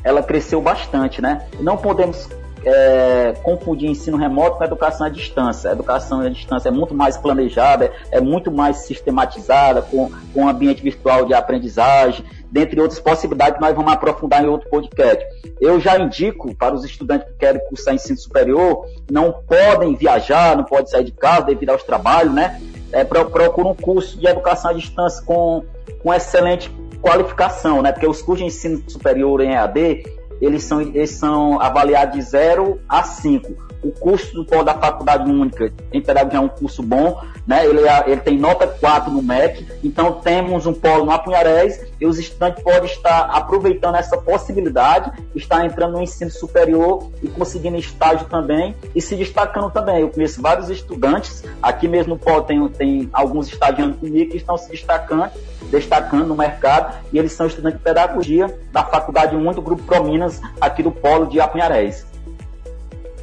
ela 0.03 0.23
cresceu 0.23 0.61
bastante, 0.61 1.21
né? 1.21 1.47
Não 1.61 1.77
podemos 1.77 2.29
é, 2.65 3.35
confundir 3.43 3.89
ensino 3.89 4.17
remoto 4.17 4.59
com 4.59 4.65
educação 4.65 5.07
à 5.07 5.11
distância. 5.11 5.71
A 5.71 5.73
educação 5.73 6.21
à 6.21 6.29
distância 6.29 6.69
é 6.69 6.73
muito 6.73 6.95
mais 6.95 7.17
planejada, 7.17 7.93
é 8.11 8.21
muito 8.21 8.51
mais 8.51 8.79
sistematizada, 8.79 9.83
com, 9.83 10.11
com 10.33 10.43
um 10.43 10.49
ambiente 10.49 10.83
virtual 10.83 11.25
de 11.25 11.35
aprendizagem, 11.35 12.25
dentre 12.51 12.81
outras 12.81 13.01
possibilidades 13.01 13.55
que 13.55 13.61
nós 13.61 13.75
vamos 13.75 13.93
aprofundar 13.93 14.45
em 14.45 14.49
outro 14.49 14.69
podcast. 14.69 15.25
Eu 15.61 15.81
já 15.81 15.99
indico 15.99 16.55
para 16.55 16.75
os 16.75 16.85
estudantes 16.85 17.29
que 17.29 17.39
querem 17.39 17.61
cursar 17.69 17.95
ensino 17.95 18.19
superior, 18.19 18.87
não 19.11 19.33
podem 19.33 19.95
viajar, 19.95 20.57
não 20.57 20.65
podem 20.65 20.87
sair 20.87 21.05
de 21.05 21.13
casa 21.13 21.47
devido 21.47 21.71
aos 21.71 21.83
trabalhos, 21.83 22.35
né? 22.35 22.61
É, 22.93 23.05
procura 23.05 23.69
um 23.69 23.75
curso 23.75 24.19
de 24.19 24.27
educação 24.27 24.73
à 24.73 24.75
distância 24.75 25.25
com, 25.25 25.63
com 26.03 26.13
excelente 26.13 26.75
qualificação, 27.01 27.83
né? 27.83 27.93
Porque 27.93 28.07
os 28.07 28.21
cursos 28.21 28.39
de 28.39 28.47
ensino 28.47 28.83
superior 28.89 29.41
em 29.41 29.53
EAD, 29.53 30.05
eles 30.41 30.65
são, 30.65 30.81
eles 30.81 31.11
são 31.11 31.61
avaliados 31.61 32.15
de 32.15 32.23
0 32.23 32.81
a 32.89 33.03
5 33.03 33.71
o 33.83 33.91
curso 33.91 34.35
do 34.35 34.45
da 34.63 34.75
faculdade 34.75 35.31
única 35.31 35.73
em 35.93 36.03
pedagogia 36.03 36.39
é 36.39 36.43
um 36.43 36.49
curso 36.49 36.83
bom, 36.83 37.21
né? 37.51 37.67
Ele, 37.67 37.81
é, 37.81 38.05
ele 38.07 38.21
tem 38.21 38.39
nota 38.39 38.65
4 38.65 39.11
no 39.11 39.21
MEC, 39.21 39.67
então 39.83 40.13
temos 40.13 40.67
um 40.67 40.73
polo 40.73 41.05
no 41.05 41.11
Apunharés 41.11 41.85
e 42.01 42.07
os 42.07 42.17
estudantes 42.17 42.63
podem 42.63 42.85
estar 42.85 43.23
aproveitando 43.23 43.97
essa 43.97 44.17
possibilidade, 44.17 45.11
estar 45.35 45.67
entrando 45.67 45.95
no 45.95 46.01
ensino 46.01 46.31
superior 46.31 47.11
e 47.21 47.27
conseguindo 47.27 47.77
estágio 47.77 48.29
também 48.29 48.77
e 48.95 49.03
se 49.03 49.17
destacando 49.17 49.69
também. 49.69 50.03
Eu 50.03 50.11
conheço 50.11 50.41
vários 50.41 50.71
estudantes, 50.71 51.43
aqui 51.61 51.89
mesmo 51.89 52.15
no 52.15 52.21
polo 52.21 52.43
tem, 52.43 52.69
tem 52.69 53.11
alguns 53.13 53.49
estagiando 53.49 53.97
comigo 53.97 54.31
que 54.31 54.37
estão 54.37 54.57
se 54.57 54.71
destacando, 54.71 55.33
destacando 55.73 56.29
no 56.29 56.37
mercado 56.37 57.05
e 57.13 57.19
eles 57.19 57.33
são 57.33 57.49
estudantes 57.49 57.79
de 57.79 57.85
pedagogia 57.85 58.47
da 58.71 58.85
faculdade 58.85 59.35
única, 59.35 59.61
Grupo 59.61 59.83
Prominas, 59.83 60.41
aqui 60.61 60.85
do 60.85 60.93
polo 60.93 61.27
de 61.27 61.41
Apunharés. 61.41 62.07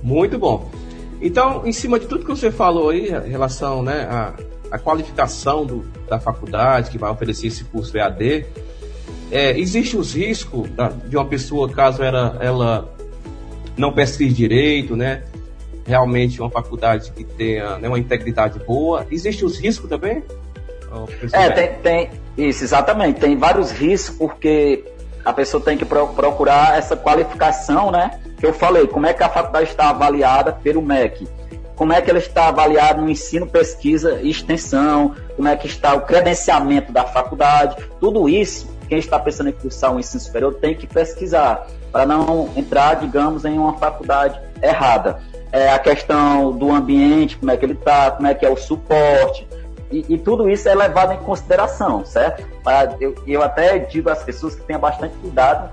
Muito 0.03 0.37
bom. 0.37 0.69
Então, 1.21 1.65
em 1.65 1.71
cima 1.71 1.99
de 1.99 2.05
tudo 2.05 2.23
que 2.23 2.29
você 2.29 2.51
falou 2.51 2.89
aí, 2.89 3.09
em 3.09 3.29
relação 3.29 3.81
né, 3.81 4.07
à, 4.09 4.33
à 4.71 4.77
qualificação 4.77 5.65
do, 5.65 5.85
da 6.07 6.19
faculdade 6.19 6.91
que 6.91 6.97
vai 6.97 7.11
oferecer 7.11 7.47
esse 7.47 7.63
curso 7.63 7.97
EAD, 7.97 8.45
é, 9.31 9.59
existe 9.59 9.97
os 9.97 10.13
riscos 10.13 10.69
da, 10.71 10.89
de 10.89 11.15
uma 11.17 11.25
pessoa, 11.25 11.69
caso 11.69 12.03
ela, 12.03 12.37
ela 12.39 12.95
não 13.75 13.91
pesquise 13.91 14.33
direito, 14.33 14.95
né? 14.95 15.23
Realmente 15.85 16.41
uma 16.41 16.49
faculdade 16.49 17.11
que 17.11 17.23
tenha 17.23 17.77
né, 17.77 17.87
uma 17.87 17.99
integridade 17.99 18.59
boa. 18.59 19.05
Existem 19.09 19.45
os 19.45 19.57
riscos 19.57 19.89
também? 19.89 20.23
É, 21.31 21.49
tem, 21.49 21.73
tem, 21.81 22.09
isso, 22.37 22.63
exatamente. 22.63 23.19
Tem 23.19 23.37
vários 23.37 23.71
riscos, 23.71 24.17
porque 24.17 24.83
a 25.27 25.33
pessoa 25.33 25.61
tem 25.61 25.77
que 25.77 25.83
procurar 25.83 26.77
essa 26.77 26.95
qualificação, 26.95 27.91
né? 27.91 28.11
Que 28.37 28.45
eu 28.45 28.53
falei, 28.53 28.87
como 28.87 29.05
é 29.05 29.13
que 29.13 29.21
a 29.21 29.27
faculdade 29.27 29.69
está 29.69 29.89
avaliada 29.89 30.53
pelo 30.53 30.81
MEC? 30.81 31.27
Como 31.75 31.91
é 31.91 32.01
que 32.01 32.09
ela 32.09 32.17
está 32.17 32.47
avaliada 32.47 33.01
no 33.01 33.09
ensino, 33.09 33.45
pesquisa 33.45 34.21
e 34.21 34.29
extensão? 34.29 35.13
Como 35.35 35.49
é 35.49 35.55
que 35.57 35.67
está 35.67 35.93
o 35.95 36.01
credenciamento 36.01 36.93
da 36.93 37.03
faculdade? 37.03 37.75
Tudo 37.99 38.29
isso, 38.29 38.73
quem 38.87 38.99
está 38.99 39.19
pensando 39.19 39.49
em 39.49 39.51
cursar 39.51 39.93
um 39.93 39.99
ensino 39.99 40.21
superior 40.21 40.53
tem 40.53 40.73
que 40.73 40.87
pesquisar, 40.87 41.67
para 41.91 42.05
não 42.05 42.49
entrar, 42.55 42.95
digamos, 42.95 43.43
em 43.43 43.59
uma 43.59 43.73
faculdade 43.73 44.39
errada. 44.63 45.21
É 45.51 45.69
a 45.69 45.79
questão 45.79 46.53
do 46.53 46.71
ambiente, 46.71 47.35
como 47.37 47.51
é 47.51 47.57
que 47.57 47.65
ele 47.65 47.73
está, 47.73 48.11
como 48.11 48.27
é 48.27 48.33
que 48.33 48.45
é 48.45 48.49
o 48.49 48.55
suporte, 48.55 49.45
e, 49.91 50.05
e, 50.09 50.17
tudo 50.17 50.49
isso 50.49 50.67
é 50.67 50.75
levado 50.75 51.13
em 51.13 51.17
consideração, 51.17 52.05
certo? 52.05 52.45
Para, 52.61 52.95
eu, 52.99 53.15
eu 53.25 53.41
até 53.41 53.77
digo 53.79 54.09
às 54.09 54.23
pessoas 54.23 54.55
que 54.55 54.63
tenham 54.63 54.81
bastante 54.81 55.15
cuidado 55.17 55.69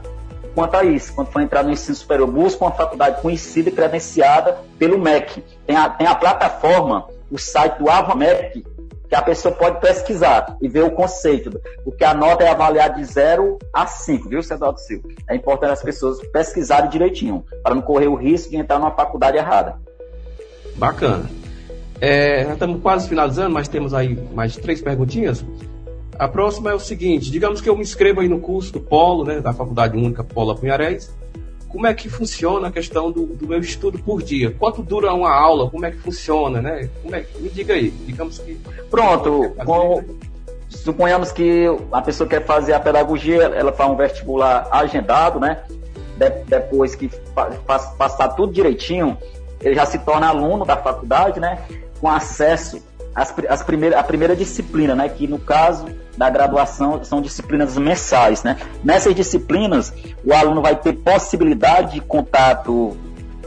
quanto 0.55 0.77
a 0.77 0.85
isso. 0.85 1.13
Quando 1.15 1.29
for 1.29 1.43
entrar 1.43 1.65
no 1.65 1.73
ensino 1.73 1.97
superior, 1.97 2.31
busque 2.31 2.63
uma 2.63 2.71
faculdade 2.71 3.21
conhecida 3.21 3.69
e 3.69 3.73
credenciada 3.73 4.57
pelo 4.79 4.99
MEC. 4.99 5.43
Tem 5.67 5.77
a, 5.77 5.91
tem 5.91 6.07
a 6.07 6.15
plataforma, 6.15 7.09
o 7.31 7.39
site 7.39 7.79
do 7.79 7.91
AvaMEC, 7.91 8.65
que 9.09 9.15
a 9.15 9.23
pessoa 9.23 9.55
pode 9.55 9.81
pesquisar 9.81 10.57
e 10.63 10.69
ver 10.69 10.85
o 10.85 10.91
conceito, 10.91 11.61
porque 11.85 12.05
a 12.05 12.15
nota 12.15 12.45
é 12.45 12.49
avaliada 12.49 12.95
de 12.95 13.05
0 13.05 13.59
a 13.73 13.87
5, 13.87 14.29
viu, 14.29 14.43
Cedaldo 14.43 14.79
Silva? 14.81 15.09
É 15.29 15.35
importante 15.35 15.73
as 15.73 15.83
pessoas 15.83 16.21
pesquisarem 16.29 16.89
direitinho, 16.89 17.45
para 17.63 17.75
não 17.75 17.83
correr 17.83 18.09
o 18.09 18.15
risco 18.15 18.51
de 18.51 18.57
entrar 18.57 18.79
numa 18.79 18.93
faculdade 18.93 19.37
errada. 19.37 19.77
Bacana. 20.77 21.29
É, 22.01 22.43
estamos 22.53 22.81
quase 22.83 23.09
finalizando, 23.09 23.51
mas 23.51 23.69
temos 23.69 23.95
aí 23.95 24.19
mais 24.35 24.57
três 24.57 24.81
perguntinhas. 24.81 25.45
A 26.19 26.29
próxima 26.29 26.71
é 26.71 26.75
o 26.75 26.79
seguinte: 26.79 27.31
digamos 27.31 27.61
que 27.61 27.69
eu 27.69 27.77
me 27.77 27.83
inscrevo 27.83 28.21
aí 28.21 28.29
no 28.29 28.41
curso 28.41 28.73
do 28.73 28.81
Polo, 28.81 29.25
né, 29.25 29.41
da 29.41 29.53
Faculdade 29.53 29.97
Única 29.97 30.23
Polo 30.23 30.51
Apunharés. 30.53 31.15
Como 31.69 31.89
é 31.89 31.95
que 31.95 32.09
funciona 32.09 32.69
a 32.69 32.71
questão 32.71 33.11
do, 33.11 33.27
do, 33.27 33.49
meu 33.49 33.59
estudo 33.59 33.99
por 33.99 34.23
dia? 34.23 34.53
Quanto 34.53 34.81
dura 34.81 35.13
uma 35.13 35.35
aula? 35.35 35.69
Como 35.69 35.85
é 35.85 35.91
que 35.91 35.97
funciona, 35.97 36.63
né? 36.63 36.89
Como 37.03 37.17
é, 37.17 37.27
me 37.41 37.49
diga 37.49 37.75
aí. 37.75 37.91
Digamos 37.91 38.39
que. 38.39 38.57
Pronto. 38.89 39.53
Com, 39.65 40.05
suponhamos 40.69 41.33
que 41.33 41.67
a 41.91 42.01
pessoa 42.01 42.29
quer 42.29 42.45
fazer 42.45 42.75
a 42.75 42.81
pedagogia, 42.81 43.43
ela 43.43 43.73
faz 43.73 43.91
um 43.91 43.97
vestibular 43.97 44.69
agendado, 44.71 45.41
né? 45.41 45.65
De, 46.17 46.31
depois 46.47 46.95
que 46.95 47.11
passar 47.99 48.29
tudo 48.29 48.53
direitinho, 48.53 49.19
ele 49.65 49.75
já 49.75 49.87
se 49.87 49.99
torna 49.99 50.29
aluno 50.29 50.65
da 50.65 50.77
faculdade, 50.77 51.41
né? 51.41 51.59
com 52.05 52.11
acesso 52.11 52.83
às, 53.15 53.35
às 53.49 53.63
primeira, 53.63 53.99
à 53.99 54.03
primeira 54.03 54.37
disciplina, 54.37 54.95
né? 54.95 55.09
Que 55.09 55.27
no 55.27 55.39
caso 55.39 55.87
da 56.19 56.29
graduação 56.29 57.03
são 57.03 57.23
disciplinas 57.23 57.79
mensais, 57.79 58.43
né? 58.43 58.59
Nessas 58.85 59.15
disciplinas, 59.15 59.91
o 60.23 60.35
aluno 60.35 60.61
vai 60.61 60.77
ter 60.77 60.93
possibilidade 60.93 61.95
de 61.95 62.01
contato, 62.03 62.95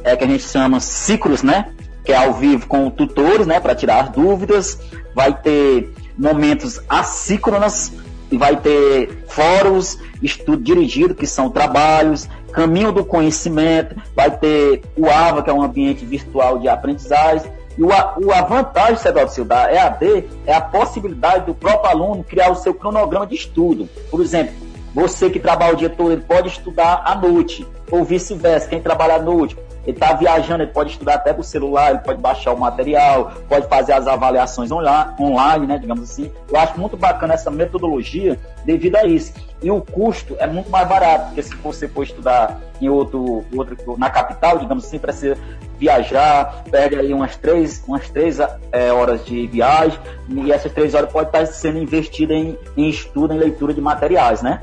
é, 0.03 0.15
que 0.15 0.23
a 0.23 0.27
gente 0.27 0.41
chama 0.41 0.80
ciclos, 0.80 1.43
né? 1.43 1.71
Que 2.03 2.13
é 2.13 2.15
ao 2.15 2.34
vivo 2.34 2.65
com 2.65 2.89
tutores, 2.89 3.45
né? 3.45 3.60
Para 3.60 3.75
tirar 3.75 4.10
dúvidas, 4.10 4.80
vai 5.13 5.32
ter 5.32 5.93
momentos 6.17 6.82
assíncronos 6.89 7.91
e 8.32 8.38
vai 8.38 8.58
ter 8.58 9.24
fóruns, 9.28 9.98
estudo 10.22 10.62
dirigido, 10.62 11.16
que 11.16 11.28
são 11.28 11.50
trabalhos, 11.50 12.28
caminho 12.52 12.92
do 12.92 13.06
conhecimento, 13.06 13.96
vai 14.16 14.32
ter 14.32 14.82
o 14.96 15.08
AVA, 15.08 15.44
que 15.44 15.50
é 15.50 15.54
um 15.54 15.62
ambiente 15.62 16.06
virtual 16.06 16.60
de 16.60 16.68
aprendizagem, 16.68 17.52
e 17.78 17.84
o, 17.84 17.88
o, 17.88 18.32
a 18.32 18.42
vantagem, 18.42 18.98
Cedalcio, 18.98 19.46
da 19.46 19.72
EAD 19.72 20.26
é 20.46 20.54
a 20.54 20.62
possibilidade 20.62 21.46
do 21.46 21.54
próprio 21.54 21.92
aluno 21.92 22.24
criar 22.24 22.52
o 22.52 22.56
seu 22.56 22.74
cronograma 22.74 23.28
de 23.28 23.36
estudo. 23.36 23.88
Por 24.10 24.20
exemplo, 24.20 24.54
você 24.94 25.30
que 25.30 25.40
trabalha 25.40 25.74
o 25.74 25.78
dia 25.78 25.90
todo, 25.90 26.12
ele 26.12 26.22
pode 26.22 26.48
estudar 26.48 27.04
à 27.06 27.13
noite, 27.16 27.68
ou 27.92 28.04
vice-versa, 28.04 28.68
quem 28.68 28.82
trabalha 28.82 29.16
à 29.16 29.22
noite 29.22 29.56
ele 29.88 29.95
está 29.95 30.12
viajando, 30.12 30.63
ele 30.63 30.71
pode 30.71 30.91
estudar 30.91 31.13
até 31.15 31.32
por 31.32 31.43
celular, 31.43 31.91
ele 31.91 32.00
pode 32.00 32.19
baixar 32.19 32.54
o 32.54 32.60
material, 32.60 33.32
pode 33.47 33.67
fazer 33.69 33.93
as 33.93 34.06
avaliações 34.06 34.69
online, 34.69 35.65
né, 35.65 35.78
digamos 35.78 36.12
assim. 36.12 36.30
Eu 36.52 36.60
acho 36.60 36.78
muito 36.78 36.97
bacana 36.97 37.34
essa 37.34 37.50
metodologia 37.50 38.38
devido 38.65 38.97
a 38.97 39.06
isso. 39.06 39.34
E 39.63 39.71
o 39.71 39.80
custo 39.80 40.36
é 40.39 40.45
muito 40.45 40.69
mais 40.69 40.86
barato, 40.88 41.28
porque 41.28 41.41
se 41.41 41.56
você 41.56 41.88
for 41.88 42.04
estudar 42.04 42.60
em 42.82 42.89
outro, 42.89 43.45
outro 43.56 43.97
na 43.97 44.10
capital, 44.10 44.60
digamos 44.60 44.86
assim, 44.86 45.00
precisa 45.00 45.38
viajar, 45.80 46.65
perde 46.69 46.97
aí 46.97 47.13
umas 47.13 47.38
três, 47.38 47.82
umas 47.88 48.10
três 48.10 48.39
é, 48.73 48.91
horas 48.91 49.23
de 49.23 49.47
viagem, 49.47 49.97
e 50.30 50.52
essas 50.52 50.71
três 50.73 50.93
horas 50.95 51.10
pode 51.10 51.30
estar 51.30 51.45
sendo 51.45 51.78
investida 51.78 52.34
em, 52.34 52.58
em 52.76 52.89
estudo, 52.89 53.34
em 53.34 53.38
leitura 53.38 53.73
de 53.73 53.80
materiais, 53.80 54.41
né? 54.41 54.62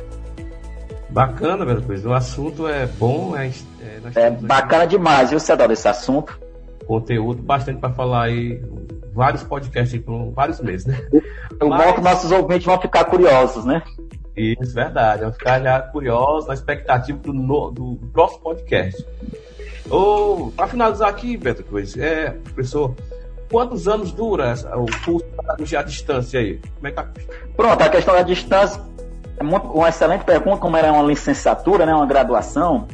Bacana, 1.08 1.64
meu 1.64 1.80
coisa. 1.80 2.08
O 2.08 2.12
assunto 2.12 2.68
é 2.68 2.86
bom, 2.86 3.36
é 3.36 3.46
é 4.14 4.30
bacana 4.30 4.86
demais, 4.86 5.30
viu, 5.30 5.40
Cedal, 5.40 5.70
esse 5.70 5.88
assunto. 5.88 6.38
Conteúdo 6.86 7.42
bastante 7.42 7.80
para 7.80 7.92
falar 7.92 8.24
aí, 8.24 8.62
vários 9.12 9.42
podcasts 9.42 10.00
por 10.02 10.30
vários 10.32 10.60
meses, 10.60 10.86
né? 10.86 11.00
O 11.62 11.68
Mas... 11.68 11.82
bom 11.82 11.88
é 11.90 11.92
que 11.92 12.00
nossos 12.00 12.30
ouvintes 12.32 12.66
vão 12.66 12.80
ficar 12.80 13.04
curiosos, 13.04 13.64
né? 13.64 13.82
Isso, 14.36 14.74
verdade. 14.74 15.22
Vão 15.22 15.32
ficar 15.32 15.62
já 15.62 15.80
curiosos 15.80 16.48
na 16.48 16.54
expectativa 16.54 17.18
do, 17.18 17.32
no, 17.32 17.70
do 17.70 17.96
próximo 18.12 18.40
podcast. 18.40 19.06
Oh, 19.90 20.50
para 20.56 20.66
finalizar 20.66 21.08
aqui, 21.08 21.36
Beto 21.36 21.62
Cruz, 21.62 21.96
é, 21.96 22.30
professor, 22.30 22.94
quantos 23.50 23.86
anos 23.86 24.12
dura 24.12 24.54
o 24.76 24.86
curso 25.04 25.64
de 25.64 25.76
à 25.76 25.82
distância 25.82 26.40
aí? 26.40 26.60
Como 26.76 26.86
é 26.86 26.90
que 26.90 26.96
tá? 26.96 27.08
Pronto, 27.56 27.82
a 27.82 27.88
questão 27.88 28.14
da 28.14 28.22
distância 28.22 28.80
é 29.38 29.44
muito, 29.44 29.66
uma 29.68 29.88
excelente 29.88 30.24
pergunta, 30.24 30.56
como 30.56 30.76
era 30.76 30.92
uma 30.92 31.02
licenciatura, 31.02 31.84
né, 31.84 31.94
uma 31.94 32.06
graduação, 32.06 32.88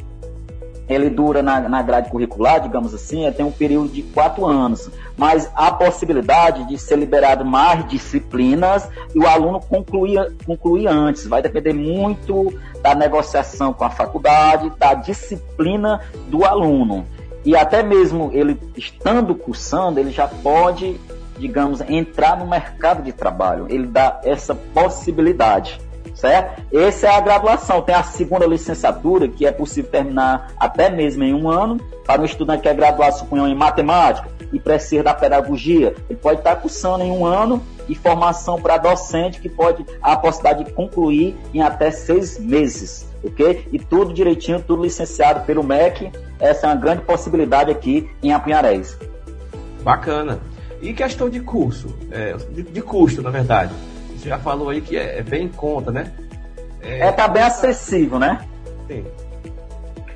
ele 0.93 1.09
dura 1.09 1.41
na, 1.41 1.59
na 1.61 1.81
grade 1.81 2.09
curricular, 2.09 2.59
digamos 2.59 2.93
assim, 2.93 3.31
tem 3.31 3.45
um 3.45 3.51
período 3.51 3.89
de 3.89 4.01
quatro 4.01 4.45
anos, 4.45 4.89
mas 5.17 5.49
há 5.55 5.71
possibilidade 5.71 6.67
de 6.67 6.77
ser 6.77 6.97
liberado 6.97 7.45
mais 7.45 7.87
disciplinas 7.87 8.87
e 9.15 9.19
o 9.19 9.27
aluno 9.27 9.59
concluir, 9.59 10.35
concluir 10.45 10.87
antes. 10.87 11.25
Vai 11.25 11.41
depender 11.41 11.73
muito 11.73 12.53
da 12.81 12.93
negociação 12.93 13.71
com 13.71 13.85
a 13.85 13.89
faculdade, 13.89 14.71
da 14.77 14.93
disciplina 14.93 16.01
do 16.27 16.43
aluno. 16.43 17.05
E 17.45 17.55
até 17.55 17.81
mesmo 17.81 18.29
ele 18.33 18.59
estando 18.75 19.33
cursando, 19.33 19.99
ele 19.99 20.11
já 20.11 20.27
pode, 20.27 20.99
digamos, 21.39 21.81
entrar 21.81 22.37
no 22.37 22.45
mercado 22.45 23.01
de 23.01 23.13
trabalho. 23.13 23.65
Ele 23.69 23.87
dá 23.87 24.19
essa 24.23 24.53
possibilidade 24.53 25.79
certo? 26.15 26.61
Essa 26.73 27.07
é 27.07 27.15
a 27.15 27.19
graduação. 27.19 27.81
Tem 27.81 27.95
a 27.95 28.03
segunda 28.03 28.45
licenciatura, 28.45 29.27
que 29.27 29.45
é 29.45 29.51
possível 29.51 29.89
terminar 29.89 30.51
até 30.59 30.89
mesmo 30.89 31.23
em 31.23 31.33
um 31.33 31.49
ano, 31.49 31.79
para 32.05 32.21
um 32.21 32.25
estudante 32.25 32.61
que 32.61 32.69
é 32.69 32.73
graduado, 32.73 33.17
suponham, 33.17 33.47
em 33.47 33.55
matemática 33.55 34.29
e 34.51 34.59
precisa 34.59 35.03
da 35.03 35.13
pedagogia. 35.13 35.95
Ele 36.09 36.19
pode 36.19 36.39
estar 36.39 36.55
cursando 36.57 37.03
em 37.03 37.11
um 37.11 37.25
ano 37.25 37.61
e 37.87 37.95
formação 37.95 38.61
para 38.61 38.77
docente, 38.77 39.39
que 39.39 39.49
pode 39.49 39.85
a 40.01 40.15
possibilidade 40.15 40.65
de 40.65 40.71
concluir 40.71 41.37
em 41.53 41.61
até 41.61 41.89
seis 41.91 42.37
meses. 42.39 43.09
Ok? 43.23 43.67
E 43.71 43.79
tudo 43.79 44.13
direitinho, 44.13 44.61
tudo 44.61 44.83
licenciado 44.83 45.45
pelo 45.45 45.63
MEC. 45.63 46.11
Essa 46.39 46.67
é 46.67 46.69
uma 46.69 46.75
grande 46.75 47.03
possibilidade 47.03 47.71
aqui 47.71 48.09
em 48.21 48.33
Apinharés. 48.33 48.97
Bacana. 49.83 50.39
E 50.81 50.93
questão 50.93 51.29
de 51.29 51.39
curso, 51.39 51.95
é, 52.09 52.33
de, 52.33 52.63
de 52.63 52.81
custo, 52.81 53.21
na 53.21 53.29
verdade 53.29 53.71
já 54.29 54.37
falou 54.37 54.69
aí 54.69 54.81
que 54.81 54.97
é, 54.97 55.19
é 55.19 55.23
bem 55.23 55.45
em 55.45 55.49
conta, 55.49 55.91
né? 55.91 56.11
É, 56.81 57.07
é 57.07 57.11
tá 57.11 57.27
bem 57.27 57.43
acessível, 57.43 58.19
né? 58.19 58.45
Sim. 58.87 59.05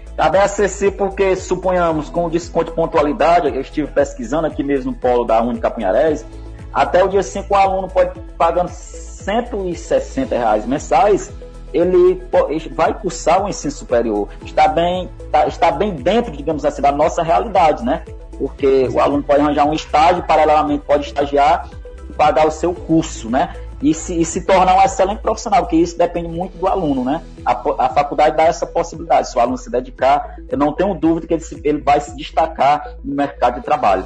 Está 0.10 0.30
bem 0.30 0.42
acessível 0.42 0.98
porque, 0.98 1.36
suponhamos, 1.36 2.10
com 2.10 2.26
o 2.26 2.30
desconto 2.30 2.72
de 2.72 2.72
pontualidade, 2.72 3.48
eu 3.48 3.62
estive 3.62 3.88
pesquisando 3.92 4.48
aqui 4.48 4.64
mesmo 4.64 4.92
no 4.92 4.98
polo 4.98 5.26
da 5.26 5.42
Única 5.42 5.70
Punharés, 5.70 6.26
até 6.74 7.04
o 7.04 7.08
dia 7.08 7.24
5 7.24 7.54
o 7.54 7.58
aluno 7.58 7.90
pode 7.90 8.20
pagando 8.38 8.70
160 8.70 10.38
reais 10.38 10.66
mensais, 10.66 11.32
ele 11.74 12.22
vai 12.72 12.94
cursar 12.94 13.44
o 13.44 13.50
ensino 13.50 13.72
superior. 13.72 14.30
Está 14.46 14.68
bem, 14.68 15.10
está, 15.26 15.48
está 15.48 15.72
bem 15.72 15.94
dentro, 15.96 16.32
digamos 16.32 16.64
assim, 16.64 16.82
da 16.82 16.92
nossa 16.92 17.22
realidade, 17.22 17.84
né? 17.84 18.04
Porque 18.38 18.88
o 18.90 19.00
aluno 19.00 19.24
pode 19.24 19.42
arranjar 19.42 19.66
um 19.66 19.74
estágio, 19.74 20.24
paralelamente 20.24 20.84
pode 20.86 21.08
estagiar 21.08 21.70
e 22.10 22.14
pagar 22.14 22.48
o 22.48 22.52
seu 22.52 22.74
curso, 22.74 23.30
né? 23.30 23.54
E 23.82 23.94
se, 23.94 24.20
e 24.20 24.26
se 24.26 24.46
tornar 24.46 24.78
um 24.78 24.82
excelente 24.82 25.22
profissional, 25.22 25.62
porque 25.64 25.76
isso 25.76 25.98
depende 25.98 26.30
muito 26.30 26.58
do 26.58 26.68
aluno, 26.68 27.04
né? 27.04 27.22
A, 27.46 27.52
a 27.86 27.90
faculdade 27.90 28.38
dá 28.38 28.44
essa 28.44 28.66
possibilidade. 28.66 29.30
Se 29.30 29.38
o 29.38 29.42
aluno 29.42 29.58
se 29.58 29.70
dedicar, 29.70 30.38
eu 30.50 30.58
não 30.58 30.72
tenho 30.74 30.94
dúvida 30.94 31.28
que 31.28 31.34
ele, 31.34 31.44
se, 31.44 31.60
ele 31.64 31.82
vai 31.82 32.00
se 32.00 32.16
destacar 32.16 32.96
no 33.04 33.14
mercado 33.14 33.56
de 33.56 33.66
trabalho. 33.66 34.06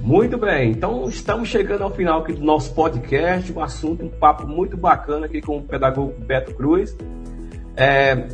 Muito 0.00 0.36
bem, 0.36 0.70
então 0.70 1.08
estamos 1.08 1.48
chegando 1.48 1.82
ao 1.82 1.90
final 1.90 2.20
aqui 2.20 2.34
do 2.34 2.44
nosso 2.44 2.74
podcast, 2.74 3.50
um 3.50 3.62
assunto, 3.62 4.04
um 4.04 4.10
papo 4.10 4.46
muito 4.46 4.76
bacana 4.76 5.24
aqui 5.24 5.40
com 5.40 5.56
o 5.56 5.62
pedagogo 5.62 6.12
Beto 6.18 6.54
Cruz. 6.54 6.94
É, 7.74 8.26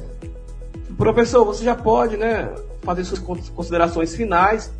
professor, 0.98 1.44
você 1.44 1.64
já 1.64 1.74
pode 1.74 2.16
né, 2.16 2.52
fazer 2.82 3.04
suas 3.04 3.20
considerações 3.50 4.14
finais 4.14 4.72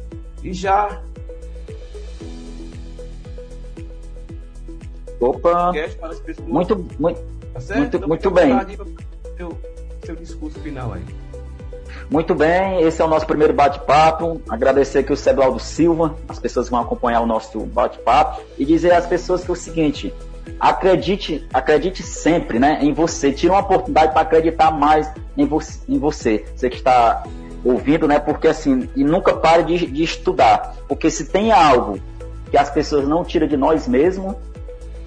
e 0.43 0.53
já. 0.53 1.01
Opa! 5.21 5.73
Muito, 6.47 6.87
muito, 6.99 7.21
tá 7.53 7.77
muito, 7.77 7.97
então, 7.97 8.09
muito 8.09 8.31
bem. 8.31 8.53
Seu, 9.37 9.59
seu 10.03 10.17
discurso 10.17 10.59
final 10.61 10.95
aí. 10.95 11.05
Muito 12.09 12.35
bem, 12.35 12.81
esse 12.83 13.01
é 13.01 13.05
o 13.05 13.09
nosso 13.09 13.27
primeiro 13.27 13.53
bate-papo. 13.53 14.41
Agradecer 14.49 15.01
aqui 15.01 15.13
o 15.13 15.17
Cedualdo 15.17 15.61
Silva, 15.61 16.17
as 16.29 16.39
pessoas 16.39 16.67
que 16.67 16.73
vão 16.73 16.81
acompanhar 16.81 17.21
o 17.21 17.27
nosso 17.27 17.61
bate-papo, 17.61 18.41
e 18.59 18.65
dizer 18.65 18.93
às 18.93 19.07
pessoas 19.07 19.45
que 19.45 19.51
é 19.51 19.53
o 19.53 19.57
seguinte: 19.57 20.15
acredite, 20.59 21.47
acredite 21.53 22.03
sempre 22.03 22.59
né, 22.59 22.79
em 22.83 22.93
você. 22.93 23.31
Tire 23.31 23.53
uma 23.53 23.61
oportunidade 23.61 24.13
para 24.13 24.23
acreditar 24.23 24.71
mais 24.71 25.11
em 25.37 25.47
você, 25.47 25.79
em 25.89 25.99
você. 25.99 26.45
Você 26.57 26.71
que 26.71 26.79
está 26.79 27.23
ouvindo, 27.65 28.09
né? 28.09 28.19
Porque 28.19 28.49
assim, 28.49 28.89
e 28.97 29.05
nunca 29.05 29.35
pare 29.35 29.63
de, 29.65 29.87
de 29.87 30.03
estudar. 30.03 30.75
Porque 30.89 31.11
se 31.11 31.27
tem 31.27 31.53
algo 31.53 32.01
que 32.51 32.57
as 32.57 32.71
pessoas 32.71 33.07
não 33.07 33.25
tiram 33.25 33.47
de 33.47 33.57
nós 33.57 33.87
mesmos, 33.87 34.35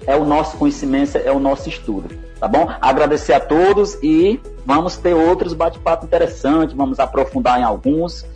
é 0.06 0.16
o 0.16 0.24
nosso 0.24 0.56
conhecimento, 0.56 1.16
é 1.16 1.30
o 1.30 1.38
nosso 1.38 1.68
estudo. 1.68 2.14
Tá 2.38 2.48
bom? 2.48 2.68
Agradecer 2.80 3.32
a 3.32 3.40
todos 3.40 3.96
e 4.02 4.40
vamos 4.66 4.96
ter 4.96 5.14
outros 5.14 5.52
bate-papo 5.54 6.04
interessantes, 6.04 6.74
vamos 6.74 7.00
aprofundar 7.00 7.58
em 7.58 7.62
alguns 7.62 8.26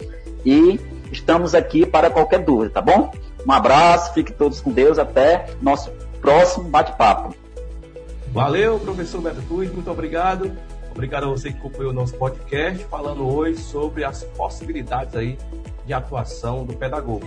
e 0.44 0.80
estamos 1.12 1.54
aqui 1.54 1.84
para 1.84 2.10
qualquer 2.10 2.40
dúvida, 2.40 2.70
tá 2.70 2.80
bom? 2.80 3.12
Um 3.46 3.52
abraço, 3.52 4.14
fiquem 4.14 4.34
todos 4.34 4.60
com 4.60 4.72
Deus, 4.72 4.98
até 4.98 5.46
nosso 5.60 5.90
próximo 6.20 6.68
bate-papo. 6.68 7.34
Valeu, 8.32 8.78
professor 8.78 9.20
Beto 9.20 9.42
Cruz, 9.42 9.72
muito 9.72 9.90
obrigado. 9.90 10.52
Obrigado 10.90 11.24
a 11.24 11.28
você 11.28 11.52
que 11.52 11.58
acompanhou 11.58 11.92
o 11.92 11.94
nosso 11.94 12.14
podcast, 12.14 12.84
falando 12.86 13.26
hoje 13.26 13.60
sobre 13.60 14.04
as 14.04 14.24
possibilidades 14.24 15.14
aí 15.14 15.38
de 15.86 15.92
atuação 15.92 16.64
do 16.64 16.74
pedagogo. 16.74 17.26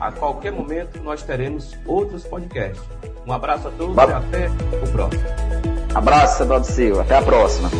A 0.00 0.10
qualquer 0.10 0.52
momento 0.52 1.00
nós 1.02 1.22
teremos 1.22 1.76
outros 1.86 2.24
podcasts. 2.24 2.82
Um 3.26 3.32
abraço 3.32 3.68
a 3.68 3.70
todos 3.70 3.96
e 3.96 4.00
até 4.00 4.50
o 4.82 4.88
próximo. 4.92 5.24
Abraço, 5.94 6.42
Eduardo 6.42 6.66
Silva. 6.66 7.02
Até 7.02 7.16
a 7.16 7.22
próxima. 7.22 7.70